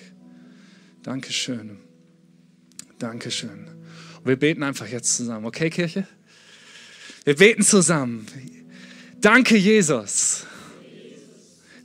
[1.04, 1.78] Dankeschön.
[2.98, 3.68] Dankeschön.
[4.22, 5.46] Und wir beten einfach jetzt zusammen.
[5.46, 6.08] Okay, Kirche?
[7.26, 8.26] Wir beten zusammen.
[9.22, 10.48] Danke, Jesus,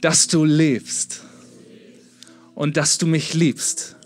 [0.01, 1.27] dass du lebst
[2.61, 3.97] und dass du mich liebst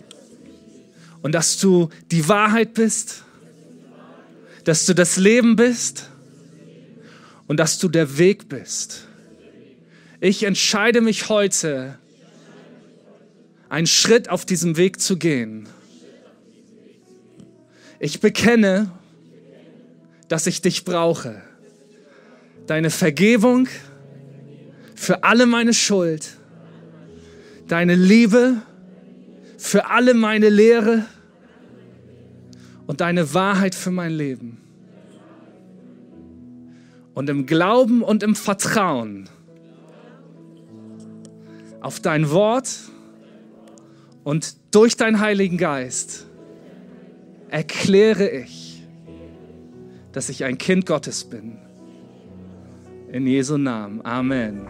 [1.23, 3.25] und dass du die Wahrheit bist,
[4.63, 6.09] dass du das Leben bist
[7.49, 9.09] und dass du der Weg bist.
[10.21, 11.99] Ich entscheide mich heute,
[13.71, 15.69] einen Schritt auf diesem Weg zu gehen.
[17.99, 18.89] Ich bekenne,
[20.29, 21.43] dass ich dich brauche.
[22.69, 23.67] Deine Vergebung
[24.95, 26.37] für alle meine Schuld
[27.69, 28.63] deine Liebe
[29.59, 31.05] für alle meine Lehre
[32.87, 34.61] und deine Wahrheit für mein Leben.
[37.15, 39.29] Und im Glauben und im Vertrauen
[41.81, 42.81] auf dein Wort
[44.25, 46.27] und durch deinen Heiligen Geist
[47.49, 48.83] erkläre ich,
[50.13, 51.59] dass ich ein Kind Gottes bin.
[53.13, 54.05] In Jesu Namen.
[54.05, 54.67] Amen.